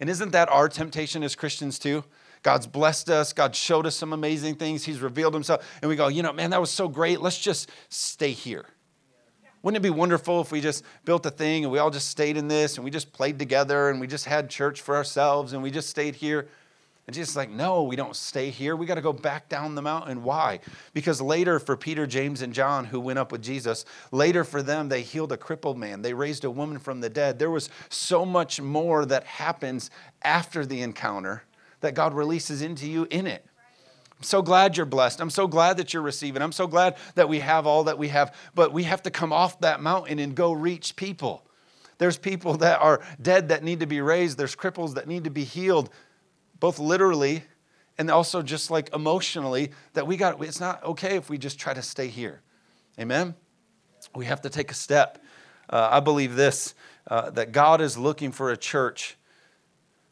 And 0.00 0.10
isn't 0.10 0.32
that 0.32 0.48
our 0.48 0.68
temptation 0.68 1.22
as 1.22 1.34
Christians 1.34 1.78
too? 1.78 2.04
God's 2.42 2.66
blessed 2.66 3.10
us. 3.10 3.32
God 3.32 3.54
showed 3.56 3.86
us 3.86 3.96
some 3.96 4.12
amazing 4.12 4.56
things. 4.56 4.84
He's 4.84 5.00
revealed 5.00 5.34
himself. 5.34 5.66
And 5.82 5.88
we 5.88 5.96
go, 5.96 6.08
you 6.08 6.22
know, 6.22 6.32
man, 6.32 6.50
that 6.50 6.60
was 6.60 6.70
so 6.70 6.88
great. 6.88 7.20
Let's 7.20 7.38
just 7.38 7.70
stay 7.88 8.32
here. 8.32 8.66
Wouldn't 9.62 9.78
it 9.78 9.82
be 9.82 9.90
wonderful 9.90 10.40
if 10.40 10.52
we 10.52 10.60
just 10.60 10.84
built 11.04 11.26
a 11.26 11.30
thing 11.30 11.64
and 11.64 11.72
we 11.72 11.80
all 11.80 11.90
just 11.90 12.08
stayed 12.08 12.36
in 12.36 12.46
this 12.46 12.76
and 12.76 12.84
we 12.84 12.90
just 12.90 13.12
played 13.12 13.38
together 13.38 13.90
and 13.90 14.00
we 14.00 14.06
just 14.06 14.24
had 14.24 14.48
church 14.48 14.80
for 14.80 14.94
ourselves 14.94 15.52
and 15.52 15.62
we 15.62 15.72
just 15.72 15.90
stayed 15.90 16.14
here? 16.14 16.46
And 17.06 17.14
Jesus 17.14 17.30
is 17.30 17.36
like, 17.36 17.50
no, 17.50 17.84
we 17.84 17.94
don't 17.94 18.16
stay 18.16 18.50
here. 18.50 18.74
We 18.74 18.84
got 18.84 18.96
to 18.96 19.00
go 19.00 19.12
back 19.12 19.48
down 19.48 19.76
the 19.76 19.82
mountain. 19.82 20.24
Why? 20.24 20.58
Because 20.92 21.20
later, 21.20 21.60
for 21.60 21.76
Peter, 21.76 22.04
James, 22.04 22.42
and 22.42 22.52
John, 22.52 22.84
who 22.84 22.98
went 22.98 23.18
up 23.18 23.30
with 23.30 23.42
Jesus, 23.42 23.84
later 24.10 24.42
for 24.42 24.60
them, 24.60 24.88
they 24.88 25.02
healed 25.02 25.30
a 25.30 25.36
crippled 25.36 25.78
man. 25.78 26.02
They 26.02 26.14
raised 26.14 26.44
a 26.44 26.50
woman 26.50 26.78
from 26.78 27.00
the 27.00 27.08
dead. 27.08 27.38
There 27.38 27.50
was 27.50 27.70
so 27.90 28.24
much 28.24 28.60
more 28.60 29.06
that 29.06 29.22
happens 29.24 29.90
after 30.22 30.66
the 30.66 30.82
encounter 30.82 31.44
that 31.86 31.94
God 31.94 32.12
releases 32.12 32.60
into 32.60 32.86
you 32.86 33.06
in 33.10 33.26
it. 33.26 33.46
I'm 34.18 34.22
so 34.24 34.42
glad 34.42 34.76
you're 34.76 34.86
blessed. 34.86 35.20
I'm 35.20 35.30
so 35.30 35.46
glad 35.46 35.76
that 35.76 35.94
you're 35.94 36.02
receiving. 36.02 36.42
I'm 36.42 36.52
so 36.52 36.66
glad 36.66 36.96
that 37.14 37.28
we 37.28 37.38
have 37.38 37.66
all 37.66 37.84
that 37.84 37.96
we 37.96 38.08
have. 38.08 38.34
But 38.54 38.72
we 38.72 38.82
have 38.82 39.02
to 39.04 39.10
come 39.10 39.32
off 39.32 39.60
that 39.60 39.80
mountain 39.80 40.18
and 40.18 40.34
go 40.34 40.52
reach 40.52 40.96
people. 40.96 41.46
There's 41.98 42.18
people 42.18 42.56
that 42.58 42.80
are 42.80 43.00
dead 43.22 43.50
that 43.50 43.62
need 43.62 43.80
to 43.80 43.86
be 43.86 44.00
raised. 44.00 44.36
There's 44.36 44.56
cripples 44.56 44.94
that 44.94 45.06
need 45.06 45.24
to 45.24 45.30
be 45.30 45.44
healed, 45.44 45.90
both 46.58 46.78
literally 46.78 47.44
and 47.98 48.10
also 48.10 48.42
just 48.42 48.70
like 48.70 48.94
emotionally, 48.94 49.70
that 49.94 50.06
we 50.06 50.16
got, 50.16 50.42
it's 50.42 50.60
not 50.60 50.84
okay 50.84 51.16
if 51.16 51.30
we 51.30 51.38
just 51.38 51.58
try 51.58 51.72
to 51.72 51.82
stay 51.82 52.08
here. 52.08 52.42
Amen? 52.98 53.34
We 54.14 54.26
have 54.26 54.42
to 54.42 54.50
take 54.50 54.70
a 54.70 54.74
step. 54.74 55.22
Uh, 55.70 55.88
I 55.92 56.00
believe 56.00 56.36
this 56.36 56.74
uh, 57.08 57.30
that 57.30 57.52
God 57.52 57.80
is 57.80 57.96
looking 57.96 58.32
for 58.32 58.50
a 58.50 58.56
church 58.56 59.15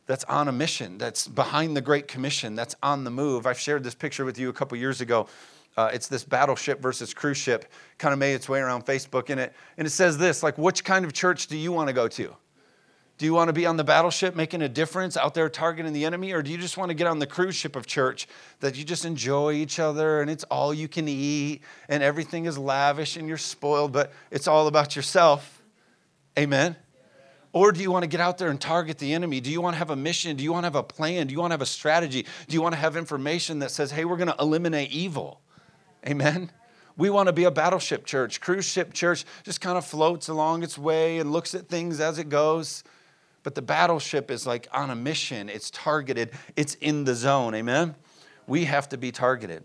that's 0.06 0.24
on 0.24 0.48
a 0.48 0.52
mission, 0.52 0.98
that's 0.98 1.26
behind 1.26 1.76
the 1.76 1.80
Great 1.80 2.08
Commission, 2.08 2.54
that's 2.54 2.74
on 2.82 3.04
the 3.04 3.10
move. 3.10 3.46
I've 3.46 3.58
shared 3.58 3.84
this 3.84 3.94
picture 3.94 4.24
with 4.24 4.38
you 4.38 4.48
a 4.48 4.52
couple 4.52 4.76
years 4.76 5.00
ago. 5.00 5.28
Uh, 5.76 5.90
it's 5.92 6.06
this 6.06 6.22
battleship 6.24 6.80
versus 6.80 7.12
cruise 7.12 7.36
ship, 7.36 7.66
kind 7.98 8.12
of 8.12 8.18
made 8.18 8.34
its 8.34 8.48
way 8.48 8.60
around 8.60 8.86
Facebook 8.86 9.30
in 9.30 9.38
it. 9.38 9.52
And 9.76 9.86
it 9.86 9.90
says 9.90 10.18
this 10.18 10.42
like, 10.42 10.56
which 10.56 10.84
kind 10.84 11.04
of 11.04 11.12
church 11.12 11.48
do 11.48 11.56
you 11.56 11.72
want 11.72 11.88
to 11.88 11.92
go 11.92 12.06
to? 12.08 12.36
Do 13.16 13.26
you 13.26 13.34
want 13.34 13.48
to 13.48 13.52
be 13.52 13.64
on 13.64 13.76
the 13.76 13.84
battleship 13.84 14.34
making 14.34 14.62
a 14.62 14.68
difference 14.68 15.16
out 15.16 15.34
there 15.34 15.48
targeting 15.48 15.92
the 15.92 16.04
enemy? 16.04 16.32
Or 16.32 16.42
do 16.42 16.50
you 16.50 16.58
just 16.58 16.76
want 16.76 16.90
to 16.90 16.94
get 16.94 17.06
on 17.06 17.20
the 17.20 17.26
cruise 17.26 17.54
ship 17.54 17.76
of 17.76 17.86
church 17.86 18.26
that 18.58 18.76
you 18.76 18.82
just 18.84 19.04
enjoy 19.04 19.52
each 19.52 19.78
other 19.78 20.20
and 20.20 20.28
it's 20.28 20.42
all 20.44 20.74
you 20.74 20.88
can 20.88 21.06
eat 21.06 21.62
and 21.88 22.02
everything 22.02 22.46
is 22.46 22.58
lavish 22.58 23.16
and 23.16 23.28
you're 23.28 23.36
spoiled, 23.36 23.92
but 23.92 24.12
it's 24.32 24.48
all 24.48 24.66
about 24.66 24.96
yourself? 24.96 25.62
Amen. 26.36 26.74
Or 27.54 27.70
do 27.70 27.80
you 27.80 27.92
want 27.92 28.02
to 28.02 28.08
get 28.08 28.18
out 28.18 28.36
there 28.36 28.50
and 28.50 28.60
target 28.60 28.98
the 28.98 29.12
enemy? 29.12 29.38
Do 29.38 29.48
you 29.48 29.60
want 29.60 29.74
to 29.74 29.78
have 29.78 29.90
a 29.90 29.96
mission? 29.96 30.36
Do 30.36 30.42
you 30.42 30.52
want 30.52 30.64
to 30.64 30.66
have 30.66 30.74
a 30.74 30.82
plan? 30.82 31.28
Do 31.28 31.32
you 31.32 31.38
want 31.38 31.52
to 31.52 31.54
have 31.54 31.62
a 31.62 31.66
strategy? 31.66 32.26
Do 32.48 32.54
you 32.54 32.60
want 32.60 32.74
to 32.74 32.80
have 32.80 32.96
information 32.96 33.60
that 33.60 33.70
says, 33.70 33.92
hey, 33.92 34.04
we're 34.04 34.16
going 34.16 34.28
to 34.28 34.36
eliminate 34.40 34.90
evil? 34.90 35.40
Amen. 36.04 36.50
We 36.96 37.10
want 37.10 37.28
to 37.28 37.32
be 37.32 37.44
a 37.44 37.52
battleship 37.52 38.06
church. 38.06 38.40
Cruise 38.40 38.64
ship 38.64 38.92
church 38.92 39.24
just 39.44 39.60
kind 39.60 39.78
of 39.78 39.86
floats 39.86 40.26
along 40.26 40.64
its 40.64 40.76
way 40.76 41.18
and 41.18 41.30
looks 41.30 41.54
at 41.54 41.68
things 41.68 42.00
as 42.00 42.18
it 42.18 42.28
goes. 42.28 42.82
But 43.44 43.54
the 43.54 43.62
battleship 43.62 44.32
is 44.32 44.48
like 44.48 44.66
on 44.72 44.90
a 44.90 44.96
mission, 44.96 45.48
it's 45.48 45.70
targeted, 45.70 46.32
it's 46.56 46.74
in 46.74 47.04
the 47.04 47.14
zone. 47.14 47.54
Amen? 47.54 47.94
We 48.48 48.64
have 48.64 48.88
to 48.88 48.96
be 48.96 49.12
targeted. 49.12 49.62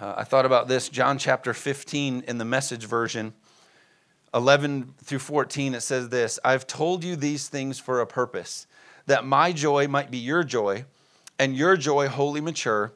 Uh, 0.00 0.14
I 0.16 0.24
thought 0.24 0.46
about 0.46 0.66
this, 0.66 0.88
John 0.88 1.18
chapter 1.18 1.52
15 1.52 2.24
in 2.26 2.38
the 2.38 2.44
message 2.46 2.86
version. 2.86 3.34
11 4.34 4.94
through 5.02 5.18
14, 5.18 5.74
it 5.74 5.80
says 5.82 6.08
this 6.08 6.38
I've 6.44 6.66
told 6.66 7.04
you 7.04 7.16
these 7.16 7.48
things 7.48 7.78
for 7.78 8.00
a 8.00 8.06
purpose, 8.06 8.66
that 9.06 9.24
my 9.24 9.52
joy 9.52 9.88
might 9.88 10.10
be 10.10 10.18
your 10.18 10.44
joy, 10.44 10.84
and 11.38 11.56
your 11.56 11.76
joy 11.76 12.08
wholly 12.08 12.40
mature. 12.40 12.92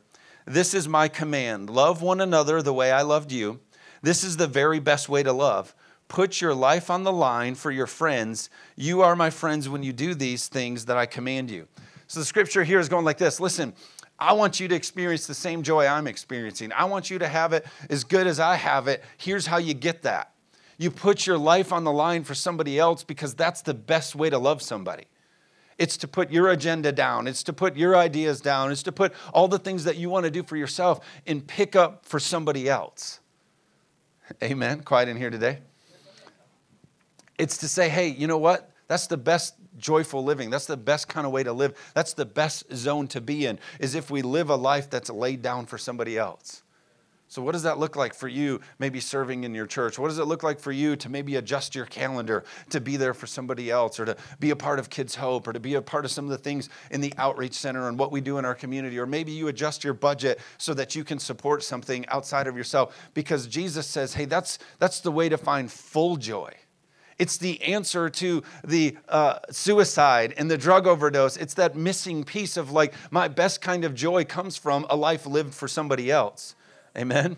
This 0.46 0.74
is 0.74 0.88
my 0.88 1.08
command 1.08 1.68
love 1.68 2.02
one 2.02 2.20
another 2.20 2.62
the 2.62 2.72
way 2.72 2.92
I 2.92 3.02
loved 3.02 3.32
you. 3.32 3.60
This 4.02 4.22
is 4.22 4.36
the 4.36 4.46
very 4.46 4.78
best 4.78 5.08
way 5.08 5.22
to 5.22 5.32
love. 5.32 5.74
Put 6.08 6.40
your 6.40 6.54
life 6.54 6.88
on 6.88 7.02
the 7.02 7.12
line 7.12 7.56
for 7.56 7.72
your 7.72 7.88
friends. 7.88 8.48
You 8.76 9.02
are 9.02 9.16
my 9.16 9.30
friends 9.30 9.68
when 9.68 9.82
you 9.82 9.92
do 9.92 10.14
these 10.14 10.46
things 10.46 10.84
that 10.84 10.96
I 10.96 11.06
command 11.06 11.50
you. 11.50 11.66
So 12.06 12.20
the 12.20 12.26
scripture 12.26 12.62
here 12.62 12.78
is 12.78 12.88
going 12.88 13.04
like 13.04 13.18
this 13.18 13.40
Listen, 13.40 13.74
I 14.18 14.32
want 14.32 14.60
you 14.60 14.68
to 14.68 14.74
experience 14.74 15.26
the 15.26 15.34
same 15.34 15.62
joy 15.62 15.86
I'm 15.86 16.06
experiencing. 16.06 16.72
I 16.72 16.84
want 16.84 17.10
you 17.10 17.18
to 17.18 17.28
have 17.28 17.52
it 17.52 17.66
as 17.90 18.04
good 18.04 18.26
as 18.26 18.40
I 18.40 18.54
have 18.54 18.88
it. 18.88 19.02
Here's 19.18 19.46
how 19.46 19.58
you 19.58 19.74
get 19.74 20.02
that 20.02 20.32
you 20.78 20.90
put 20.90 21.26
your 21.26 21.38
life 21.38 21.72
on 21.72 21.84
the 21.84 21.92
line 21.92 22.24
for 22.24 22.34
somebody 22.34 22.78
else 22.78 23.02
because 23.04 23.34
that's 23.34 23.62
the 23.62 23.74
best 23.74 24.14
way 24.14 24.30
to 24.30 24.38
love 24.38 24.60
somebody. 24.62 25.04
It's 25.78 25.96
to 25.98 26.08
put 26.08 26.30
your 26.30 26.48
agenda 26.48 26.90
down. 26.92 27.26
It's 27.26 27.42
to 27.44 27.52
put 27.52 27.76
your 27.76 27.96
ideas 27.96 28.40
down. 28.40 28.72
It's 28.72 28.82
to 28.84 28.92
put 28.92 29.12
all 29.34 29.48
the 29.48 29.58
things 29.58 29.84
that 29.84 29.96
you 29.96 30.08
want 30.08 30.24
to 30.24 30.30
do 30.30 30.42
for 30.42 30.56
yourself 30.56 31.00
and 31.26 31.46
pick 31.46 31.76
up 31.76 32.06
for 32.06 32.18
somebody 32.18 32.68
else. 32.68 33.20
Amen. 34.42 34.80
Quiet 34.80 35.08
in 35.08 35.16
here 35.16 35.30
today. 35.30 35.58
It's 37.38 37.58
to 37.58 37.68
say, 37.68 37.88
hey, 37.88 38.08
you 38.08 38.26
know 38.26 38.38
what? 38.38 38.70
That's 38.88 39.06
the 39.06 39.18
best 39.18 39.54
joyful 39.76 40.24
living. 40.24 40.48
That's 40.48 40.66
the 40.66 40.76
best 40.76 41.08
kind 41.08 41.26
of 41.26 41.32
way 41.32 41.42
to 41.42 41.52
live. 41.52 41.76
That's 41.94 42.14
the 42.14 42.24
best 42.24 42.64
zone 42.74 43.08
to 43.08 43.20
be 43.20 43.44
in, 43.44 43.58
is 43.78 43.94
if 43.94 44.10
we 44.10 44.22
live 44.22 44.48
a 44.48 44.56
life 44.56 44.88
that's 44.88 45.10
laid 45.10 45.42
down 45.42 45.66
for 45.66 45.76
somebody 45.76 46.16
else. 46.16 46.62
So, 47.28 47.42
what 47.42 47.52
does 47.52 47.64
that 47.64 47.78
look 47.78 47.96
like 47.96 48.14
for 48.14 48.28
you, 48.28 48.60
maybe 48.78 49.00
serving 49.00 49.42
in 49.42 49.52
your 49.52 49.66
church? 49.66 49.98
What 49.98 50.08
does 50.08 50.18
it 50.18 50.26
look 50.26 50.44
like 50.44 50.60
for 50.60 50.70
you 50.70 50.94
to 50.96 51.08
maybe 51.08 51.34
adjust 51.36 51.74
your 51.74 51.86
calendar 51.86 52.44
to 52.70 52.80
be 52.80 52.96
there 52.96 53.14
for 53.14 53.26
somebody 53.26 53.68
else, 53.68 53.98
or 53.98 54.04
to 54.04 54.16
be 54.38 54.50
a 54.50 54.56
part 54.56 54.78
of 54.78 54.90
Kids 54.90 55.16
Hope, 55.16 55.48
or 55.48 55.52
to 55.52 55.58
be 55.58 55.74
a 55.74 55.82
part 55.82 56.04
of 56.04 56.12
some 56.12 56.24
of 56.24 56.30
the 56.30 56.38
things 56.38 56.68
in 56.92 57.00
the 57.00 57.12
outreach 57.18 57.54
center 57.54 57.88
and 57.88 57.98
what 57.98 58.12
we 58.12 58.20
do 58.20 58.38
in 58.38 58.44
our 58.44 58.54
community? 58.54 58.96
Or 58.96 59.06
maybe 59.06 59.32
you 59.32 59.48
adjust 59.48 59.82
your 59.82 59.94
budget 59.94 60.38
so 60.56 60.72
that 60.74 60.94
you 60.94 61.02
can 61.02 61.18
support 61.18 61.64
something 61.64 62.06
outside 62.08 62.46
of 62.46 62.56
yourself 62.56 62.96
because 63.12 63.48
Jesus 63.48 63.88
says, 63.88 64.14
hey, 64.14 64.26
that's, 64.26 64.60
that's 64.78 65.00
the 65.00 65.10
way 65.10 65.28
to 65.28 65.36
find 65.36 65.70
full 65.70 66.16
joy. 66.16 66.52
It's 67.18 67.38
the 67.38 67.60
answer 67.62 68.08
to 68.10 68.42
the 68.62 68.96
uh, 69.08 69.38
suicide 69.50 70.34
and 70.36 70.50
the 70.50 70.58
drug 70.58 70.86
overdose. 70.86 71.36
It's 71.36 71.54
that 71.54 71.74
missing 71.74 72.24
piece 72.24 72.56
of 72.56 72.70
like, 72.70 72.94
my 73.10 73.26
best 73.26 73.60
kind 73.60 73.84
of 73.84 73.94
joy 73.94 74.24
comes 74.24 74.56
from 74.56 74.86
a 74.88 74.96
life 74.96 75.26
lived 75.26 75.54
for 75.54 75.66
somebody 75.66 76.10
else. 76.10 76.54
Amen? 76.96 77.36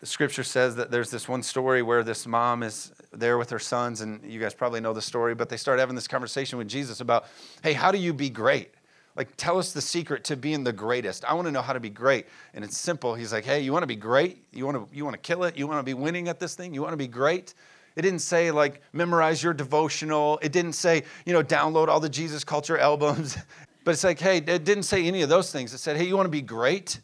The 0.00 0.06
scripture 0.06 0.42
says 0.42 0.76
that 0.76 0.90
there's 0.90 1.10
this 1.10 1.28
one 1.28 1.42
story 1.42 1.82
where 1.82 2.02
this 2.02 2.26
mom 2.26 2.62
is 2.62 2.92
there 3.12 3.38
with 3.38 3.50
her 3.50 3.58
sons, 3.58 4.00
and 4.00 4.20
you 4.24 4.40
guys 4.40 4.52
probably 4.52 4.80
know 4.80 4.92
the 4.92 5.02
story, 5.02 5.34
but 5.34 5.48
they 5.48 5.56
start 5.56 5.78
having 5.78 5.94
this 5.94 6.08
conversation 6.08 6.58
with 6.58 6.68
Jesus 6.68 7.00
about, 7.00 7.26
hey, 7.62 7.72
how 7.72 7.92
do 7.92 7.98
you 7.98 8.12
be 8.12 8.28
great? 8.28 8.70
Like, 9.14 9.36
tell 9.36 9.58
us 9.58 9.72
the 9.72 9.80
secret 9.80 10.24
to 10.24 10.36
being 10.36 10.64
the 10.64 10.72
greatest. 10.72 11.24
I 11.24 11.34
want 11.34 11.46
to 11.46 11.52
know 11.52 11.62
how 11.62 11.72
to 11.72 11.80
be 11.80 11.90
great. 11.90 12.26
And 12.54 12.64
it's 12.64 12.78
simple. 12.78 13.14
He's 13.14 13.32
like, 13.32 13.44
hey, 13.44 13.60
you 13.60 13.72
want 13.72 13.82
to 13.82 13.86
be 13.86 13.96
great? 13.96 14.42
You 14.52 14.64
want 14.64 14.76
to, 14.90 14.96
you 14.96 15.04
want 15.04 15.14
to 15.14 15.20
kill 15.20 15.44
it? 15.44 15.56
You 15.56 15.66
want 15.66 15.78
to 15.80 15.84
be 15.84 15.94
winning 15.94 16.28
at 16.28 16.40
this 16.40 16.54
thing? 16.54 16.72
You 16.72 16.80
want 16.80 16.94
to 16.94 16.96
be 16.96 17.08
great? 17.08 17.54
It 17.94 18.02
didn't 18.02 18.20
say, 18.20 18.50
like, 18.50 18.80
memorize 18.92 19.42
your 19.42 19.52
devotional. 19.52 20.38
It 20.42 20.50
didn't 20.50 20.72
say, 20.72 21.04
you 21.26 21.32
know, 21.32 21.42
download 21.42 21.88
all 21.88 22.00
the 22.00 22.08
Jesus 22.08 22.42
culture 22.42 22.78
albums. 22.90 23.36
but 23.84 23.92
it's 23.92 24.04
like, 24.04 24.18
hey, 24.18 24.38
it 24.38 24.64
didn't 24.64 24.84
say 24.84 25.06
any 25.06 25.22
of 25.22 25.28
those 25.28 25.52
things. 25.52 25.74
It 25.74 25.78
said, 25.78 25.96
hey, 25.96 26.06
you 26.06 26.16
want 26.16 26.26
to 26.26 26.30
be 26.30 26.42
great? 26.42 27.00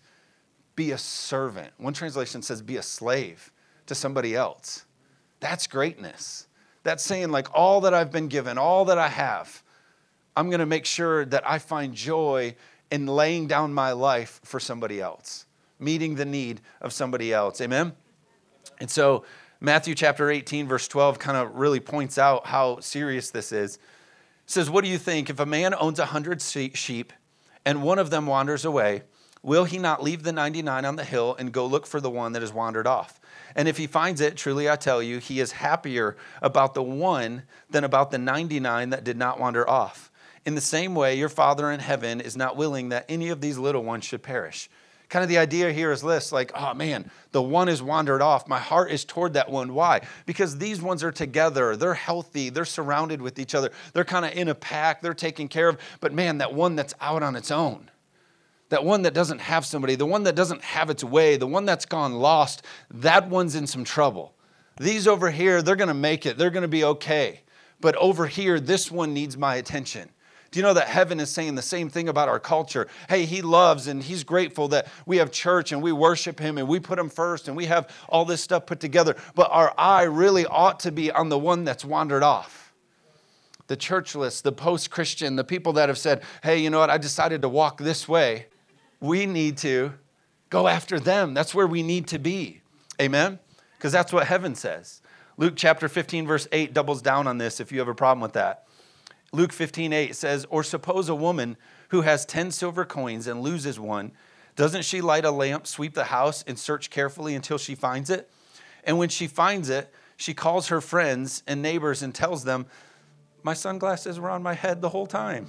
Be 0.79 0.93
a 0.93 0.99
servant. 0.99 1.73
One 1.79 1.93
translation 1.93 2.41
says 2.41 2.63
be 2.63 2.77
a 2.77 2.83
slave 2.83 3.53
to 3.87 3.97
somebody 3.97 4.37
else. 4.37 4.85
That's 5.41 5.67
greatness. 5.67 6.47
That's 6.85 7.03
saying, 7.03 7.33
like, 7.33 7.49
all 7.53 7.81
that 7.81 7.95
I've 7.95 8.13
been 8.13 8.29
given, 8.29 8.59
all 8.59 8.85
that 8.85 8.97
I 8.97 9.09
have, 9.09 9.65
I'm 10.37 10.51
going 10.51 10.61
to 10.61 10.67
make 10.67 10.87
sure 10.87 11.25
that 11.25 11.43
I 11.45 11.59
find 11.59 11.95
joy 11.95 12.55
in 12.93 13.07
laying 13.07 13.49
down 13.49 13.75
my 13.75 13.91
life 13.91 14.41
for 14.45 14.61
somebody 14.61 15.01
else, 15.01 15.47
meeting 15.81 16.15
the 16.15 16.25
need 16.25 16.61
of 16.81 16.93
somebody 16.93 17.33
else. 17.33 17.61
Amen? 17.61 17.93
And 18.79 18.89
so, 18.89 19.25
Matthew 19.61 19.97
chapter 19.97 20.31
18, 20.31 20.69
verse 20.69 20.87
12, 20.87 21.19
kind 21.19 21.37
of 21.37 21.57
really 21.57 21.81
points 21.81 22.19
out 22.19 22.47
how 22.47 22.79
serious 22.79 23.31
this 23.31 23.51
is. 23.51 23.75
It 23.75 23.81
says, 24.47 24.71
What 24.71 24.85
do 24.85 24.91
you 24.91 24.99
think? 24.99 25.29
If 25.29 25.41
a 25.41 25.47
man 25.47 25.75
owns 25.75 25.99
a 25.99 26.07
hundred 26.07 26.41
sheep 26.41 27.13
and 27.65 27.83
one 27.83 27.99
of 27.99 28.11
them 28.11 28.29
wanders 28.29 28.65
away, 28.65 29.03
Will 29.43 29.65
he 29.65 29.79
not 29.79 30.03
leave 30.03 30.23
the 30.23 30.33
99 30.33 30.85
on 30.85 30.97
the 30.97 31.05
hill 31.05 31.37
and 31.39 31.53
go 31.53 31.67
look 31.67 31.87
for 31.87 32.01
the 32.01 32.11
one 32.11 32.33
that 32.33 32.43
has 32.43 32.53
wandered 32.53 32.87
off? 32.87 33.21
And 33.55 33.69
if 33.69 33.77
he 33.77 33.87
finds 33.87 34.21
it, 34.21 34.37
truly 34.37 34.69
I 34.69 34.77
tell 34.77 35.03
you, 35.03 35.19
he 35.19 35.41
is 35.41 35.53
happier 35.53 36.17
about 36.43 36.75
the 36.75 36.83
one 36.83 37.45
than 37.71 37.85
about 37.85 38.11
the 38.11 38.19
99 38.19 38.91
that 38.91 39.05
did 39.05 39.17
not 39.17 39.41
wander 39.41 39.69
off. 39.69 40.11
In 40.45 40.55
the 40.55 40.61
same 40.61 40.95
way, 40.95 41.17
your 41.17 41.29
Father 41.29 41.71
in 41.71 41.81
heaven 41.81 42.21
is 42.21 42.37
not 42.37 42.57
willing 42.57 42.89
that 42.89 43.05
any 43.09 43.29
of 43.29 43.41
these 43.41 43.59
little 43.59 43.85
ones 43.85 44.05
should 44.05 44.23
perish. 44.23 44.69
Kind 45.09 45.23
of 45.23 45.29
the 45.29 45.39
idea 45.39 45.73
here 45.73 45.91
is 45.91 46.03
this 46.03 46.33
like, 46.33 46.53
oh 46.55 46.75
man, 46.75 47.11
the 47.33 47.43
one 47.43 47.69
has 47.69 47.83
wandered 47.83 48.21
off. 48.21 48.47
My 48.47 48.59
heart 48.59 48.91
is 48.91 49.05
toward 49.05 49.33
that 49.35 49.51
one. 49.51 49.73
Why? 49.73 50.03
Because 50.27 50.59
these 50.59 50.83
ones 50.83 51.03
are 51.03 51.13
together. 51.13 51.77
They're 51.77 51.95
healthy. 51.95 52.51
They're 52.51 52.67
surrounded 52.67 53.23
with 53.23 53.39
each 53.39 53.55
other. 53.55 53.71
They're 53.95 54.05
kind 54.05 54.27
of 54.27 54.33
in 54.33 54.49
a 54.49 54.55
pack. 54.55 55.01
They're 55.01 55.15
taken 55.15 55.49
care 55.49 55.69
of. 55.69 55.79
But 56.01 56.13
man, 56.13 56.39
that 56.39 56.53
one 56.53 56.77
that's 56.77 56.95
out 57.01 57.23
on 57.23 57.37
its 57.37 57.51
own 57.51 57.91
that 58.69 58.85
one 58.85 59.03
that 59.03 59.15
doesn't 59.15 59.41
have 59.41 59.65
somebody, 59.65 59.95
the 59.95 60.07
one 60.07 60.25
that 60.25 60.35
doesn't 60.35 60.63
have 60.63 60.91
its 60.91 61.03
way, 61.03 61.37
the 61.37 61.47
one 61.47 61.65
that's 61.65 61.87
gone 61.87 62.15
lost, 62.15 62.63
that 62.91 63.29
one's 63.29 63.55
in 63.55 63.67
some 63.67 63.85
trouble. 63.85 64.35
These 64.79 65.09
over 65.09 65.31
here, 65.31 65.63
they're 65.63 65.77
going 65.77 65.89
to 65.89 65.95
make 65.95 66.27
it, 66.27 66.39
they're 66.39 66.51
going 66.51 66.63
to 66.63 66.69
be 66.69 66.85
okay. 66.85 67.41
But 67.81 67.97
over 67.97 68.27
here, 68.27 68.61
this 68.61 68.91
one 68.91 69.15
needs 69.15 69.37
my 69.37 69.57
attention. 69.57 70.11
Do 70.51 70.59
you 70.59 70.63
know 70.63 70.75
that 70.75 70.89
heaven 70.89 71.21
is 71.21 71.31
saying 71.31 71.57
the 71.57 71.63
same 71.63 71.91
thing 71.91 72.09
about 72.09 72.29
our 72.29 72.41
culture? 72.41 72.89
Hey, 73.09 73.27
he 73.27 73.43
loves 73.43 73.87
and 73.87 74.03
he's 74.03 74.25
grateful 74.25 74.69
that 74.69 74.89
we 75.05 75.19
have 75.19 75.31
church 75.31 75.73
and 75.73 75.83
we 75.83 75.93
worship 75.93 76.39
him 76.39 76.57
and 76.57 76.67
we 76.67 76.81
put 76.81 76.99
him 76.99 77.11
first 77.11 77.49
and 77.49 77.57
we 77.57 77.67
have 77.67 77.91
all 78.09 78.25
this 78.25 78.43
stuff 78.43 78.65
put 78.65 78.81
together. 78.81 79.15
But 79.35 79.51
our 79.51 79.75
eye 79.77 80.05
really 80.05 80.47
ought 80.47 80.81
to 80.81 80.93
be 80.93 81.11
on 81.11 81.29
the 81.29 81.39
one 81.39 81.65
that's 81.65 81.85
wandered 81.85 82.23
off. 82.23 82.73
The 83.67 83.77
churchless, 83.77 84.41
the 84.41 84.53
post 84.53 84.91
Christian, 84.91 85.37
the 85.37 85.45
people 85.45 85.75
that 85.75 85.91
have 85.91 85.99
said, 85.99 86.23
hey, 86.43 86.59
you 86.59 86.71
know 86.71 86.79
what, 86.79 86.89
I 86.89 86.97
decided 86.97 87.43
to 87.43 87.49
walk 87.51 87.79
this 87.79 88.09
way 88.09 88.47
we 89.01 89.27
need 89.27 89.59
to 89.59 89.95
go 90.51 90.69
after 90.69 90.99
them. 90.99 91.35
That's 91.35 91.55
where 91.55 91.67
we 91.67 91.83
need 91.83 92.09
to 92.09 92.19
be. 92.19 92.63
Amen? 93.01 93.39
Because 93.77 93.93
that's 93.93 94.13
what 94.13 94.27
heaven 94.27 94.55
says. 94.55 95.01
Luke 95.37 95.55
chapter 95.57 95.89
15, 95.89 96.27
verse 96.27 96.49
8 96.51 96.73
doubles 96.73 97.01
down 97.01 97.27
on 97.27 97.39
this 97.39 97.61
if 97.61 97.71
you 97.71 97.79
have 97.79 97.89
a 97.89 97.95
problem 97.95 98.21
with 98.21 98.33
that. 98.33 98.67
Luke 99.33 99.53
15, 99.53 99.93
8 99.93 100.17
says, 100.17 100.47
Or 100.51 100.65
suppose 100.65 101.09
a 101.09 101.15
woman 101.15 101.57
who 101.91 102.01
has 102.01 102.27
10 102.27 102.51
silver 102.51 102.85
coins 102.85 103.27
and 103.27 103.43
loses 103.43 103.79
one, 103.79 104.13
doesn't 104.57 104.85
she 104.85 105.01
light 105.01 105.25
a 105.25 105.31
lamp, 105.31 105.69
sweep 105.69 105.95
the 105.95 106.05
house, 106.05 106.43
and 106.47 106.59
search 106.59 106.91
carefully 106.91 107.37
until 107.37 107.59
she 107.59 107.77
finds 107.77 108.11
it? 108.11 108.29
And 108.83 108.99
when 108.99 109.09
she 109.09 109.29
finds 109.29 109.69
it, 109.69 109.93
she 110.17 110.35
calls 110.35 110.69
her 110.69 110.81
friends 110.81 111.45
and 111.47 111.63
neighbors 111.63 112.03
and 112.03 112.13
tells 112.13 112.43
them, 112.43 112.67
My 113.45 113.55
sunglasses 113.55 114.19
were 114.19 114.31
on 114.31 114.43
my 114.43 114.55
head 114.55 114.81
the 114.81 114.89
whole 114.89 115.07
time. 115.07 115.47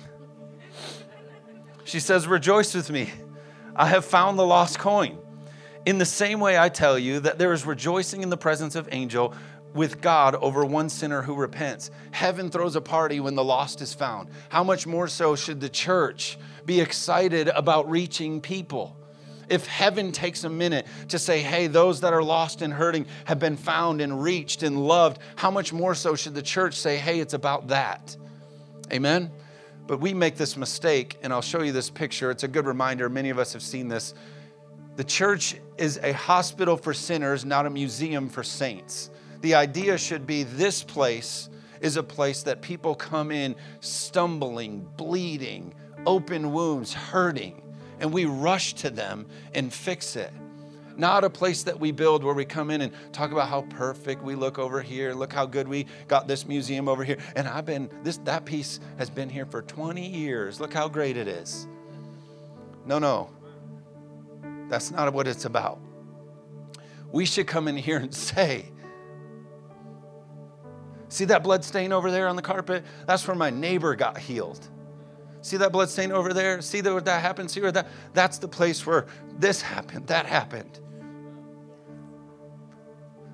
She 1.86 2.00
says, 2.00 2.28
Rejoice 2.28 2.76
with 2.76 2.92
me. 2.92 3.10
I 3.80 3.86
have 3.86 4.04
found 4.04 4.38
the 4.38 4.46
lost 4.46 4.78
coin. 4.78 5.18
In 5.86 6.00
the 6.00 6.06
same 6.06 6.42
way, 6.42 6.60
I 6.60 6.68
tell 6.68 7.00
you 7.00 7.22
that 7.22 7.38
there 7.38 7.54
is 7.54 7.66
rejoicing 7.66 8.22
in 8.22 8.30
the 8.30 8.36
presence 8.36 8.76
of 8.76 8.90
angel 8.92 9.34
with 9.74 10.02
God 10.02 10.36
over 10.36 10.66
one 10.66 10.90
sinner 10.90 11.22
who 11.22 11.34
repents. 11.34 11.90
Heaven 12.12 12.50
throws 12.50 12.76
a 12.76 12.82
party 12.82 13.22
when 13.22 13.36
the 13.36 13.44
lost 13.44 13.80
is 13.80 13.94
found. 13.94 14.32
How 14.50 14.66
much 14.66 14.86
more 14.86 15.08
so 15.08 15.38
should 15.38 15.62
the 15.62 15.70
church 15.70 16.38
be 16.66 16.82
excited 16.82 17.48
about 17.48 17.90
reaching 17.90 18.42
people? 18.42 18.98
If 19.48 19.66
heaven 19.66 20.12
takes 20.12 20.44
a 20.44 20.50
minute 20.50 20.86
to 21.08 21.18
say, 21.18 21.40
hey, 21.40 21.68
those 21.68 22.02
that 22.02 22.12
are 22.12 22.22
lost 22.22 22.62
and 22.62 22.74
hurting 22.74 23.06
have 23.26 23.40
been 23.40 23.56
found 23.56 24.02
and 24.02 24.22
reached 24.22 24.62
and 24.62 24.86
loved, 24.86 25.22
how 25.38 25.52
much 25.52 25.72
more 25.72 25.96
so 25.96 26.18
should 26.18 26.36
the 26.36 26.42
church 26.42 26.74
say, 26.74 26.98
hey, 26.98 27.22
it's 27.22 27.34
about 27.34 27.70
that? 27.70 28.18
Amen? 28.92 29.32
But 29.90 30.02
we 30.02 30.14
make 30.14 30.36
this 30.36 30.56
mistake, 30.56 31.18
and 31.24 31.34
I'll 31.34 31.42
show 31.42 31.64
you 31.64 31.72
this 31.72 31.90
picture. 31.90 32.30
It's 32.30 32.44
a 32.44 32.48
good 32.48 32.68
reminder. 32.68 33.10
Many 33.10 33.32
of 33.32 33.40
us 33.40 33.54
have 33.54 33.64
seen 33.64 33.88
this. 33.88 34.14
The 34.98 35.04
church 35.04 35.56
is 35.80 35.98
a 36.04 36.12
hospital 36.12 36.78
for 36.78 36.94
sinners, 36.94 37.44
not 37.44 37.66
a 37.66 37.72
museum 37.72 38.30
for 38.30 38.44
saints. 38.44 39.10
The 39.42 39.56
idea 39.56 39.98
should 39.98 40.28
be 40.28 40.44
this 40.44 40.84
place 40.84 41.50
is 41.82 41.98
a 41.98 42.04
place 42.04 42.44
that 42.44 42.62
people 42.62 42.94
come 42.94 43.32
in 43.32 43.56
stumbling, 43.80 44.88
bleeding, 44.96 45.74
open 46.06 46.54
wounds, 46.54 46.94
hurting, 46.94 47.60
and 48.00 48.14
we 48.14 48.26
rush 48.26 48.76
to 48.76 48.92
them 48.92 49.26
and 49.56 49.74
fix 49.74 50.16
it. 50.16 50.32
Not 51.00 51.24
a 51.24 51.30
place 51.30 51.64
that 51.64 51.80
we 51.80 51.94
build 51.94 52.26
where 52.26 52.34
we 52.34 52.44
come 52.44 52.70
in 52.70 52.82
and 52.82 52.92
talk 53.14 53.32
about 53.32 53.48
how 53.48 53.62
perfect 53.62 54.22
we 54.22 54.36
look 54.36 54.60
over 54.60 54.82
here. 54.82 55.14
Look 55.14 55.32
how 55.32 55.46
good 55.46 55.66
we 55.66 55.86
got 56.10 56.28
this 56.28 56.46
museum 56.46 56.90
over 56.90 57.06
here. 57.06 57.18
And 57.38 57.48
I've 57.48 57.66
been 57.66 57.90
this 58.04 58.18
that 58.26 58.44
piece 58.44 58.82
has 58.98 59.10
been 59.10 59.30
here 59.30 59.46
for 59.46 59.62
20 59.62 60.06
years. 60.06 60.60
Look 60.60 60.74
how 60.74 60.90
great 60.90 61.16
it 61.16 61.30
is. 61.30 61.70
No, 62.86 63.00
no. 63.00 63.30
That's 64.68 64.92
not 64.92 65.14
what 65.14 65.26
it's 65.26 65.46
about. 65.46 65.80
We 67.14 67.26
should 67.26 67.48
come 67.48 67.70
in 67.70 67.78
here 67.78 67.98
and 67.98 68.14
say, 68.14 68.66
See 71.08 71.24
that 71.26 71.44
blood 71.44 71.64
stain 71.64 71.94
over 71.94 72.12
there 72.12 72.28
on 72.28 72.36
the 72.36 72.42
carpet? 72.42 72.84
That's 73.08 73.26
where 73.26 73.38
my 73.38 73.50
neighbor 73.50 73.96
got 73.96 74.18
healed. 74.18 74.68
See 75.42 75.56
that 75.56 75.72
blood 75.72 75.88
stain 75.88 76.12
over 76.12 76.34
there? 76.34 76.62
See 76.62 76.82
where 76.82 77.00
that 77.00 77.22
happened? 77.22 77.50
See 77.50 77.62
where 77.62 77.72
that? 77.72 77.88
That's 78.14 78.38
the 78.38 78.50
place 78.50 78.86
where 78.86 79.08
this 79.38 79.62
happened, 79.62 80.08
that 80.08 80.26
happened. 80.26 80.82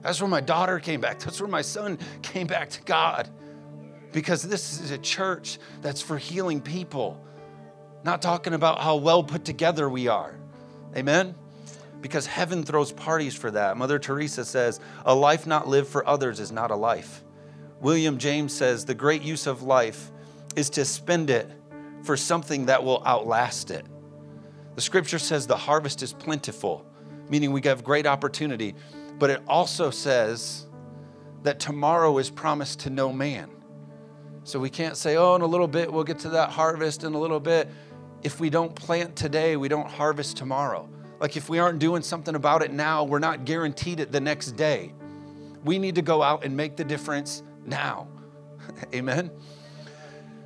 That's 0.05 0.21
where 0.21 0.29
my 0.29 0.39
daughter 0.39 0.79
came 0.79 1.01
back. 1.01 1.17
That's 1.19 1.41
where 1.41 1.49
my 1.49 1.63
son 1.63 1.97
came 2.21 2.45
back 2.45 2.69
to 2.69 2.81
God. 2.83 3.27
Because 4.11 4.43
this 4.43 4.79
is 4.79 4.91
a 4.91 4.99
church 4.99 5.57
that's 5.81 5.99
for 5.99 6.19
healing 6.19 6.61
people, 6.61 7.19
not 8.03 8.21
talking 8.21 8.53
about 8.53 8.79
how 8.79 8.97
well 8.97 9.23
put 9.23 9.43
together 9.43 9.89
we 9.89 10.07
are. 10.07 10.35
Amen? 10.95 11.33
Because 12.01 12.27
heaven 12.27 12.63
throws 12.63 12.91
parties 12.91 13.33
for 13.33 13.49
that. 13.49 13.77
Mother 13.77 13.97
Teresa 13.97 14.45
says, 14.45 14.79
A 15.05 15.15
life 15.15 15.47
not 15.47 15.67
lived 15.67 15.87
for 15.87 16.07
others 16.07 16.39
is 16.39 16.51
not 16.51 16.69
a 16.69 16.75
life. 16.75 17.23
William 17.81 18.19
James 18.19 18.53
says 18.53 18.85
the 18.85 18.93
great 18.93 19.23
use 19.23 19.47
of 19.47 19.63
life 19.63 20.11
is 20.55 20.69
to 20.69 20.85
spend 20.85 21.31
it 21.31 21.49
for 22.03 22.15
something 22.15 22.67
that 22.67 22.83
will 22.83 23.01
outlast 23.07 23.71
it. 23.71 23.87
The 24.75 24.81
scripture 24.81 25.17
says 25.19 25.47
the 25.47 25.57
harvest 25.57 26.03
is 26.03 26.13
plentiful, 26.13 26.85
meaning 27.27 27.51
we 27.51 27.61
have 27.63 27.83
great 27.83 28.05
opportunity, 28.05 28.75
but 29.17 29.29
it 29.29 29.41
also 29.47 29.89
says 29.89 30.65
that 31.43 31.59
tomorrow 31.59 32.17
is 32.17 32.29
promised 32.29 32.81
to 32.81 32.89
no 32.89 33.13
man. 33.13 33.49
So 34.43 34.59
we 34.59 34.69
can't 34.69 34.97
say, 34.97 35.15
oh, 35.15 35.35
in 35.35 35.41
a 35.41 35.45
little 35.45 35.67
bit 35.67 35.91
we'll 35.91 36.03
get 36.03 36.19
to 36.19 36.29
that 36.29 36.51
harvest 36.51 37.03
in 37.03 37.13
a 37.13 37.19
little 37.19 37.39
bit. 37.39 37.69
If 38.23 38.39
we 38.39 38.49
don't 38.49 38.75
plant 38.75 39.15
today, 39.15 39.55
we 39.55 39.67
don't 39.67 39.89
harvest 39.89 40.37
tomorrow. 40.37 40.89
Like 41.19 41.37
if 41.37 41.49
we 41.49 41.59
aren't 41.59 41.79
doing 41.79 42.01
something 42.01 42.35
about 42.35 42.61
it 42.61 42.71
now, 42.71 43.03
we're 43.03 43.19
not 43.19 43.45
guaranteed 43.45 43.99
it 43.99 44.11
the 44.11 44.19
next 44.19 44.51
day. 44.51 44.93
We 45.63 45.79
need 45.79 45.95
to 45.95 46.01
go 46.01 46.21
out 46.21 46.43
and 46.43 46.55
make 46.55 46.75
the 46.75 46.83
difference 46.83 47.41
now. 47.65 48.07
Amen. 48.93 49.31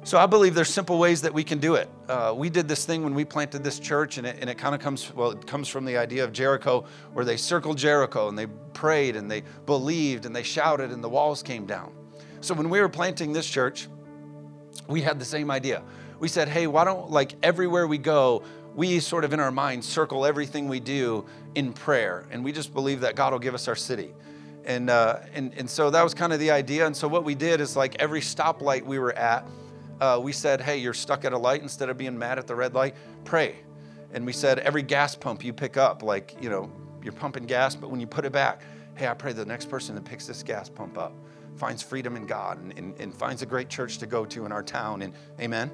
So 0.03 0.17
I 0.17 0.25
believe 0.25 0.55
there's 0.55 0.69
simple 0.69 0.97
ways 0.97 1.21
that 1.21 1.33
we 1.33 1.43
can 1.43 1.59
do 1.59 1.75
it. 1.75 1.89
Uh, 2.09 2.33
we 2.35 2.49
did 2.49 2.67
this 2.67 2.85
thing 2.85 3.03
when 3.03 3.13
we 3.13 3.23
planted 3.23 3.63
this 3.63 3.79
church, 3.79 4.17
and 4.17 4.25
it, 4.25 4.37
and 4.41 4.49
it 4.49 4.57
kind 4.57 4.73
of 4.73 4.81
comes 4.81 5.13
well, 5.13 5.29
it 5.29 5.45
comes 5.45 5.67
from 5.67 5.85
the 5.85 5.95
idea 5.95 6.23
of 6.23 6.33
Jericho, 6.33 6.85
where 7.13 7.23
they 7.23 7.37
circled 7.37 7.77
Jericho 7.77 8.27
and 8.27 8.37
they 8.37 8.47
prayed 8.73 9.15
and 9.15 9.29
they 9.29 9.43
believed 9.67 10.25
and 10.25 10.35
they 10.35 10.41
shouted 10.41 10.91
and 10.91 11.03
the 11.03 11.09
walls 11.09 11.43
came 11.43 11.67
down. 11.67 11.93
So 12.41 12.55
when 12.55 12.69
we 12.69 12.81
were 12.81 12.89
planting 12.89 13.31
this 13.31 13.47
church, 13.47 13.87
we 14.87 15.01
had 15.01 15.19
the 15.19 15.25
same 15.25 15.51
idea. 15.51 15.83
We 16.19 16.27
said, 16.27 16.49
hey, 16.49 16.65
why 16.65 16.83
don't 16.83 17.11
like 17.11 17.35
everywhere 17.43 17.85
we 17.85 17.99
go, 17.99 18.41
we 18.75 18.99
sort 18.99 19.23
of 19.23 19.31
in 19.31 19.39
our 19.39 19.51
mind 19.51 19.85
circle 19.85 20.25
everything 20.25 20.67
we 20.67 20.79
do 20.79 21.25
in 21.53 21.73
prayer, 21.73 22.25
and 22.31 22.43
we 22.43 22.51
just 22.51 22.73
believe 22.73 23.01
that 23.01 23.15
God 23.15 23.33
will 23.33 23.39
give 23.39 23.53
us 23.53 23.67
our 23.67 23.75
city 23.75 24.13
and, 24.65 24.89
uh, 24.89 25.19
and, 25.33 25.53
and 25.57 25.69
so 25.69 25.89
that 25.89 26.03
was 26.03 26.13
kind 26.13 26.31
of 26.31 26.39
the 26.39 26.51
idea. 26.51 26.85
And 26.85 26.95
so 26.95 27.07
what 27.07 27.23
we 27.23 27.33
did 27.33 27.59
is 27.59 27.75
like 27.75 27.95
every 27.99 28.21
stoplight 28.21 28.83
we 28.83 28.99
were 28.99 29.13
at, 29.13 29.47
uh, 29.99 30.19
we 30.21 30.31
said, 30.31 30.61
hey, 30.61 30.77
you're 30.77 30.93
stuck 30.93 31.25
at 31.25 31.33
a 31.33 31.37
light. 31.37 31.61
Instead 31.61 31.89
of 31.89 31.97
being 31.97 32.17
mad 32.17 32.39
at 32.39 32.47
the 32.47 32.55
red 32.55 32.73
light, 32.73 32.95
pray. 33.25 33.55
And 34.13 34.25
we 34.25 34.33
said, 34.33 34.59
every 34.59 34.81
gas 34.81 35.15
pump 35.15 35.43
you 35.43 35.53
pick 35.53 35.77
up, 35.77 36.01
like, 36.03 36.35
you 36.41 36.49
know, 36.49 36.71
you're 37.03 37.13
pumping 37.13 37.45
gas, 37.45 37.75
but 37.75 37.89
when 37.89 37.99
you 37.99 38.07
put 38.07 38.25
it 38.25 38.31
back, 38.31 38.61
hey, 38.95 39.07
I 39.07 39.13
pray 39.13 39.33
the 39.33 39.45
next 39.45 39.69
person 39.69 39.95
that 39.95 40.03
picks 40.03 40.27
this 40.27 40.43
gas 40.43 40.69
pump 40.69 40.97
up 40.97 41.13
finds 41.55 41.83
freedom 41.83 42.15
in 42.15 42.25
God 42.25 42.61
and, 42.61 42.77
and, 42.77 42.99
and 42.99 43.13
finds 43.13 43.41
a 43.41 43.45
great 43.45 43.69
church 43.69 43.97
to 43.99 44.07
go 44.07 44.25
to 44.25 44.45
in 44.45 44.51
our 44.51 44.63
town. 44.63 45.01
And 45.01 45.13
amen. 45.39 45.71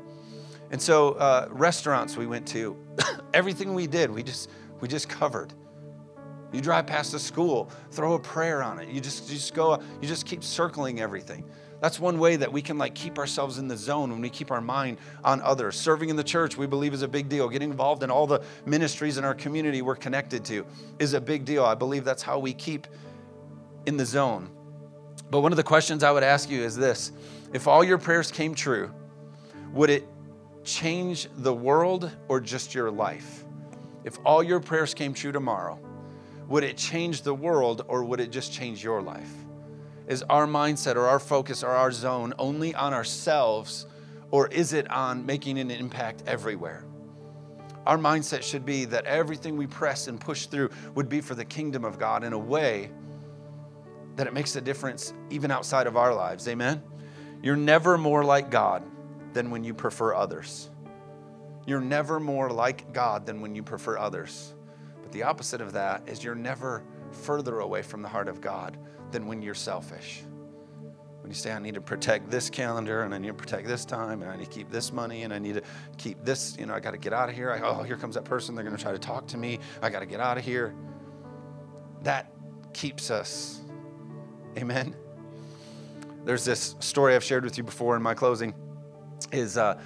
And 0.72 0.82
so 0.82 1.14
uh, 1.14 1.48
restaurants 1.52 2.18
we 2.18 2.26
went 2.26 2.48
to, 2.50 2.76
everything 3.34 3.74
we 3.74 3.88
did, 3.88 4.10
we 4.10 4.24
just 4.24 4.50
we 4.82 4.88
just 4.88 5.08
covered. 5.08 5.54
You 6.52 6.62
drive 6.62 6.88
past 6.88 7.14
a 7.14 7.20
school, 7.20 7.70
throw 7.92 8.14
a 8.14 8.20
prayer 8.20 8.64
on 8.64 8.80
it. 8.80 8.90
You 8.90 9.02
just, 9.02 9.30
you 9.30 9.36
just 9.36 9.54
go, 9.54 9.80
you 10.02 10.08
just 10.08 10.26
keep 10.26 10.44
circling 10.44 11.02
everything. 11.02 11.44
That's 11.82 12.00
one 12.00 12.20
way 12.20 12.36
that 12.38 12.52
we 12.52 12.62
can 12.62 12.78
like 12.78 12.96
keep 12.96 13.18
ourselves 13.18 13.58
in 13.58 13.68
the 13.68 13.78
zone 13.78 14.12
when 14.12 14.22
we 14.22 14.30
keep 14.30 14.50
our 14.52 14.62
mind 14.62 14.98
on 15.24 15.42
others. 15.42 15.76
Serving 15.76 16.10
in 16.10 16.16
the 16.16 16.24
church, 16.24 16.58
we 16.58 16.68
believe 16.68 16.94
is 16.94 17.02
a 17.02 17.08
big 17.08 17.30
deal. 17.30 17.50
Getting 17.50 17.70
involved 17.70 18.04
in 18.04 18.10
all 18.10 18.28
the 18.28 18.42
ministries 18.66 19.18
in 19.18 19.26
our 19.26 19.36
community 19.36 19.82
we're 19.82 19.96
connected 19.96 20.46
to 20.46 20.66
is 21.00 21.14
a 21.14 21.22
big 21.22 21.46
deal. 21.46 21.66
I 21.66 21.76
believe 21.76 22.04
that's 22.04 22.24
how 22.24 22.40
we 22.40 22.54
keep 22.54 22.88
in 23.86 23.98
the 23.98 24.06
zone. 24.06 24.50
But 25.30 25.42
one 25.42 25.52
of 25.52 25.58
the 25.58 25.64
questions 25.64 26.04
I 26.04 26.12
would 26.12 26.24
ask 26.24 26.50
you 26.50 26.62
is 26.62 26.76
this 26.76 27.12
if 27.54 27.68
all 27.68 27.84
your 27.84 27.98
prayers 27.98 28.32
came 28.32 28.56
true, 28.56 28.92
would 29.74 29.90
it 29.90 30.08
change 30.64 31.28
the 31.38 31.54
world 31.54 32.12
or 32.28 32.40
just 32.40 32.74
your 32.74 32.90
life? 32.90 33.44
If 34.04 34.18
all 34.26 34.44
your 34.44 34.60
prayers 34.60 34.94
came 34.94 35.14
true 35.14 35.32
tomorrow, 35.32 35.80
would 36.48 36.64
it 36.64 36.78
change 36.78 37.24
the 37.24 37.34
world 37.34 37.84
or 37.88 38.04
would 38.04 38.20
it 38.20 38.32
just 38.32 38.54
change 38.54 38.84
your 38.84 39.02
life? 39.02 39.45
Is 40.08 40.24
our 40.24 40.46
mindset 40.46 40.96
or 40.96 41.08
our 41.08 41.20
focus 41.20 41.64
or 41.64 41.70
our 41.70 41.92
zone 41.92 42.34
only 42.38 42.76
on 42.76 42.94
ourselves 42.94 43.88
or 44.32 44.48
is 44.48 44.74
it 44.74 44.90
on 44.92 45.26
making 45.26 45.58
an 45.58 45.72
impact 45.72 46.24
everywhere? 46.28 46.86
Our 47.86 47.98
mindset 47.98 48.44
should 48.44 48.66
be 48.66 48.86
that 48.86 49.06
everything 49.06 49.58
we 49.58 49.68
press 49.68 50.08
and 50.08 50.20
push 50.20 50.48
through 50.48 50.70
would 50.96 51.10
be 51.10 51.22
for 51.22 51.36
the 51.36 51.46
kingdom 51.46 51.86
of 51.86 51.98
God 51.98 52.24
in 52.24 52.34
a 52.34 52.38
way 52.38 52.92
that 54.16 54.28
it 54.28 54.34
makes 54.34 54.56
a 54.56 54.62
difference 54.62 55.14
even 55.30 55.52
outside 55.52 55.88
of 55.88 55.98
our 55.98 56.14
lives. 56.14 56.48
Amen? 56.48 56.82
You're 57.42 57.56
never 57.56 57.98
more 57.98 58.24
like 58.24 58.50
God 58.50 58.84
than 59.34 59.52
when 59.52 59.64
you 59.64 59.74
prefer 59.74 60.14
others. 60.14 60.70
You're 61.66 61.82
never 61.82 62.20
more 62.20 62.50
like 62.50 62.94
God 62.94 63.26
than 63.26 63.42
when 63.42 63.56
you 63.56 63.64
prefer 63.64 63.98
others. 63.98 64.54
But 65.02 65.12
the 65.12 65.24
opposite 65.24 65.62
of 65.62 65.74
that 65.74 66.08
is 66.08 66.24
you're 66.24 66.36
never 66.36 66.84
further 67.12 67.60
away 67.60 67.82
from 67.82 68.02
the 68.02 68.08
heart 68.08 68.28
of 68.28 68.42
God 68.42 68.78
than 69.16 69.28
when 69.28 69.42
you're 69.42 69.56
selfish. 69.56 70.24
When 71.22 71.32
you 71.32 71.36
say, 71.36 71.54
I 71.54 71.60
need 71.60 71.76
to 71.76 71.82
protect 71.82 72.30
this 72.30 72.50
calendar 72.50 73.04
and 73.04 73.16
I 73.16 73.18
need 73.18 73.30
to 73.30 73.34
protect 73.34 73.66
this 73.66 73.86
time 73.86 74.22
and 74.22 74.30
I 74.30 74.36
need 74.36 74.44
to 74.44 74.52
keep 74.52 74.70
this 74.70 74.92
money 74.92 75.24
and 75.24 75.34
I 75.34 75.40
need 75.40 75.54
to 75.54 75.62
keep 75.98 76.24
this, 76.26 76.58
you 76.60 76.66
know, 76.66 76.74
I 76.74 76.82
got 76.82 76.92
to 76.92 76.98
get 76.98 77.14
out 77.14 77.30
of 77.30 77.36
here. 77.36 77.50
I, 77.50 77.62
oh, 77.62 77.82
here 77.82 77.96
comes 77.96 78.16
that 78.16 78.26
person. 78.26 78.56
They're 78.56 78.66
going 78.66 78.76
to 78.76 78.84
try 78.84 78.92
to 78.92 79.00
talk 79.00 79.26
to 79.28 79.38
me. 79.38 79.60
I 79.82 79.90
got 79.90 80.02
to 80.02 80.06
get 80.06 80.20
out 80.20 80.38
of 80.38 80.44
here. 80.44 80.76
That 82.04 82.30
keeps 82.74 83.10
us. 83.10 83.62
Amen. 84.58 84.94
There's 86.26 86.44
this 86.44 86.76
story 86.80 87.16
I've 87.16 87.24
shared 87.24 87.46
with 87.46 87.58
you 87.58 87.64
before 87.64 87.96
in 87.96 88.04
my 88.04 88.16
closing 88.16 88.54
is 89.32 89.58
uh, 89.58 89.80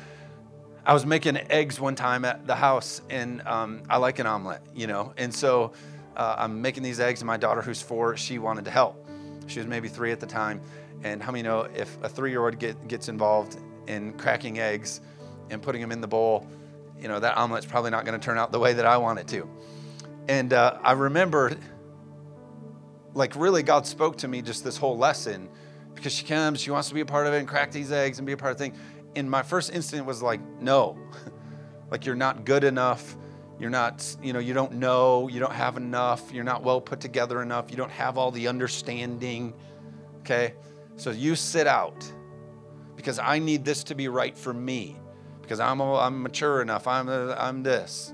I 0.84 0.94
was 0.94 1.06
making 1.06 1.38
eggs 1.52 1.80
one 1.80 1.94
time 1.94 2.26
at 2.26 2.48
the 2.48 2.56
house, 2.56 3.04
and 3.12 3.42
um, 3.42 3.84
I 3.88 3.98
like 3.98 4.18
an 4.18 4.26
omelet, 4.26 4.62
you 4.74 4.88
know. 4.88 5.14
And 5.18 5.32
so 5.32 5.74
uh, 6.18 6.36
I'm 6.40 6.62
making 6.62 6.82
these 6.82 7.00
eggs, 7.00 7.22
and 7.22 7.28
my 7.28 7.38
daughter, 7.38 7.62
who's 7.62 7.82
four, 7.82 8.18
she 8.18 8.40
wanted 8.40 8.66
to 8.66 8.72
help. 8.72 8.99
She 9.50 9.60
was 9.60 9.68
maybe 9.68 9.88
three 9.88 10.12
at 10.12 10.20
the 10.20 10.28
time. 10.28 10.62
And 11.04 11.22
how 11.22 11.32
many 11.32 11.44
know 11.44 11.68
if 11.76 12.02
a 12.04 12.10
three-year-old 12.10 12.60
get, 12.60 12.88
gets 12.88 13.10
involved 13.10 13.58
in 13.88 14.14
cracking 14.14 14.60
eggs 14.60 15.02
and 15.50 15.62
putting 15.62 15.82
them 15.82 15.92
in 15.92 16.02
the 16.02 16.08
bowl, 16.08 16.48
you 17.00 17.08
know 17.08 17.20
that 17.20 17.38
omelet's 17.38 17.66
probably 17.66 17.92
not 17.92 18.06
going 18.06 18.20
to 18.20 18.24
turn 18.24 18.38
out 18.38 18.52
the 18.52 18.60
way 18.60 18.74
that 18.74 18.86
I 18.86 18.98
want 18.98 19.20
it 19.20 19.28
to. 19.30 19.50
And 20.28 20.54
uh, 20.54 20.78
I 20.84 20.92
remembered 20.92 21.58
like 23.14 23.36
really 23.36 23.64
God 23.64 23.88
spoke 23.88 24.18
to 24.18 24.28
me 24.28 24.42
just 24.42 24.64
this 24.64 24.78
whole 24.78 24.98
lesson 24.98 25.50
because 25.96 26.14
she 26.14 26.26
comes, 26.26 26.62
she 26.62 26.72
wants 26.72 26.88
to 26.90 26.94
be 26.94 27.02
a 27.02 27.06
part 27.06 27.28
of 27.28 27.34
it 27.34 27.40
and 27.40 27.48
crack 27.48 27.72
these 27.72 27.92
eggs 27.92 28.20
and 28.20 28.26
be 28.26 28.34
a 28.34 28.38
part 28.38 28.52
of 28.52 28.58
the 28.58 28.66
thing. 28.66 28.78
And 29.16 29.30
my 29.30 29.42
first 29.42 29.74
instinct 29.74 30.06
was 30.06 30.22
like, 30.22 30.40
no, 30.62 30.98
like 31.92 32.06
you're 32.06 32.16
not 32.16 32.46
good 32.46 32.64
enough. 32.64 33.18
You're 33.60 33.70
not, 33.70 34.16
you 34.24 34.32
know, 34.32 34.40
you 34.40 34.54
don't 34.54 34.74
know, 34.74 35.28
you 35.28 35.40
don't 35.40 35.54
have 35.54 35.76
enough, 35.76 36.32
you're 36.32 36.46
not 36.46 36.64
well 36.64 36.80
put 36.80 37.00
together 37.00 37.42
enough, 37.42 37.70
you 37.70 37.78
don't 37.78 37.92
have 37.92 38.18
all 38.18 38.32
the 38.32 38.48
understanding. 38.48 39.54
Okay? 40.22 40.54
So 40.96 41.12
you 41.12 41.36
sit 41.36 41.68
out 41.68 42.10
because 42.96 43.20
I 43.20 43.40
need 43.40 43.66
this 43.66 43.84
to 43.86 43.96
be 43.96 44.08
right 44.08 44.38
for 44.38 44.54
me 44.54 44.98
because 45.42 45.60
I'm, 45.60 45.82
I'm 45.82 46.22
mature 46.22 46.62
enough, 46.62 46.88
I'm, 46.88 47.10
I'm 47.10 47.64
this. 47.64 48.14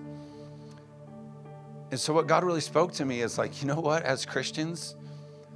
And 1.92 2.00
so, 2.00 2.14
what 2.14 2.28
God 2.28 2.44
really 2.44 2.62
spoke 2.62 2.92
to 2.94 3.06
me 3.06 3.22
is 3.22 3.38
like, 3.38 3.62
you 3.62 3.68
know 3.68 3.80
what, 3.80 4.04
as 4.04 4.26
Christians, 4.26 4.96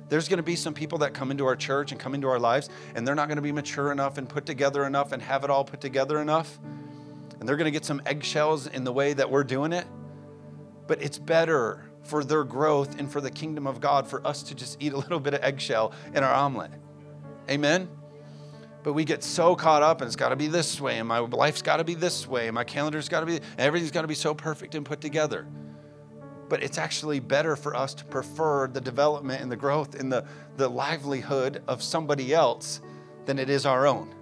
there's 0.09 0.27
going 0.27 0.37
to 0.37 0.43
be 0.43 0.55
some 0.55 0.73
people 0.73 0.97
that 0.99 1.13
come 1.13 1.31
into 1.31 1.45
our 1.45 1.55
church 1.55 1.91
and 1.91 1.99
come 1.99 2.13
into 2.13 2.27
our 2.27 2.39
lives, 2.39 2.69
and 2.95 3.07
they're 3.07 3.15
not 3.15 3.27
going 3.27 3.37
to 3.37 3.41
be 3.41 3.51
mature 3.51 3.91
enough 3.91 4.17
and 4.17 4.27
put 4.27 4.45
together 4.45 4.85
enough 4.85 5.11
and 5.11 5.21
have 5.21 5.43
it 5.43 5.49
all 5.49 5.63
put 5.63 5.81
together 5.81 6.19
enough. 6.19 6.59
And 7.39 7.47
they're 7.47 7.55
going 7.55 7.65
to 7.65 7.71
get 7.71 7.85
some 7.85 8.01
eggshells 8.05 8.67
in 8.67 8.83
the 8.83 8.91
way 8.91 9.13
that 9.13 9.29
we're 9.29 9.43
doing 9.43 9.73
it. 9.73 9.85
But 10.87 11.01
it's 11.01 11.17
better 11.17 11.89
for 12.03 12.23
their 12.23 12.43
growth 12.43 12.99
and 12.99 13.11
for 13.11 13.21
the 13.21 13.31
kingdom 13.31 13.67
of 13.67 13.79
God 13.79 14.07
for 14.07 14.25
us 14.25 14.43
to 14.43 14.55
just 14.55 14.81
eat 14.81 14.93
a 14.93 14.97
little 14.97 15.19
bit 15.19 15.33
of 15.33 15.43
eggshell 15.43 15.93
in 16.13 16.23
our 16.23 16.33
omelet. 16.33 16.71
Amen? 17.49 17.89
But 18.83 18.93
we 18.93 19.03
get 19.03 19.23
so 19.23 19.55
caught 19.55 19.83
up 19.83 20.01
and 20.01 20.07
it's 20.07 20.15
got 20.15 20.29
to 20.29 20.35
be 20.35 20.47
this 20.47 20.79
way, 20.79 20.99
and 20.99 21.07
my 21.07 21.19
life's 21.19 21.61
got 21.61 21.77
to 21.77 21.83
be 21.83 21.95
this 21.95 22.27
way, 22.27 22.47
and 22.47 22.55
my 22.55 22.63
calendar's 22.63 23.09
got 23.09 23.19
to 23.19 23.25
be, 23.25 23.39
everything's 23.57 23.91
got 23.91 24.03
to 24.03 24.07
be 24.07 24.15
so 24.15 24.33
perfect 24.33 24.73
and 24.73 24.85
put 24.85 25.01
together 25.01 25.45
but 26.49 26.63
it's 26.63 26.77
actually 26.77 27.19
better 27.19 27.55
for 27.55 27.75
us 27.75 27.93
to 27.93 28.05
prefer 28.05 28.67
the 28.67 28.81
development 28.81 29.41
and 29.41 29.51
the 29.51 29.55
growth 29.55 29.95
and 29.95 30.11
the, 30.11 30.25
the 30.57 30.67
livelihood 30.67 31.61
of 31.67 31.81
somebody 31.81 32.33
else 32.33 32.81
than 33.25 33.37
it 33.37 33.49
is 33.49 33.65
our 33.65 33.85
own. 33.85 34.13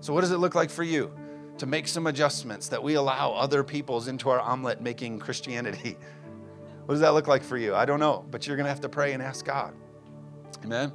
So, 0.00 0.12
what 0.12 0.20
does 0.20 0.30
it 0.30 0.38
look 0.38 0.54
like 0.54 0.70
for 0.70 0.84
you 0.84 1.12
to 1.58 1.66
make 1.66 1.88
some 1.88 2.06
adjustments 2.06 2.68
that 2.68 2.82
we 2.82 2.94
allow 2.94 3.32
other 3.32 3.62
people's 3.62 4.08
into 4.08 4.30
our 4.30 4.40
omelet 4.40 4.80
making 4.80 5.18
Christianity? 5.18 5.96
What 6.86 6.94
does 6.94 7.02
that 7.02 7.12
look 7.12 7.26
like 7.28 7.42
for 7.42 7.58
you? 7.58 7.74
I 7.74 7.84
don't 7.84 8.00
know, 8.00 8.24
but 8.30 8.46
you're 8.46 8.56
going 8.56 8.64
to 8.64 8.70
have 8.70 8.80
to 8.80 8.88
pray 8.88 9.12
and 9.12 9.22
ask 9.22 9.44
God. 9.44 9.74
Amen. 10.64 10.90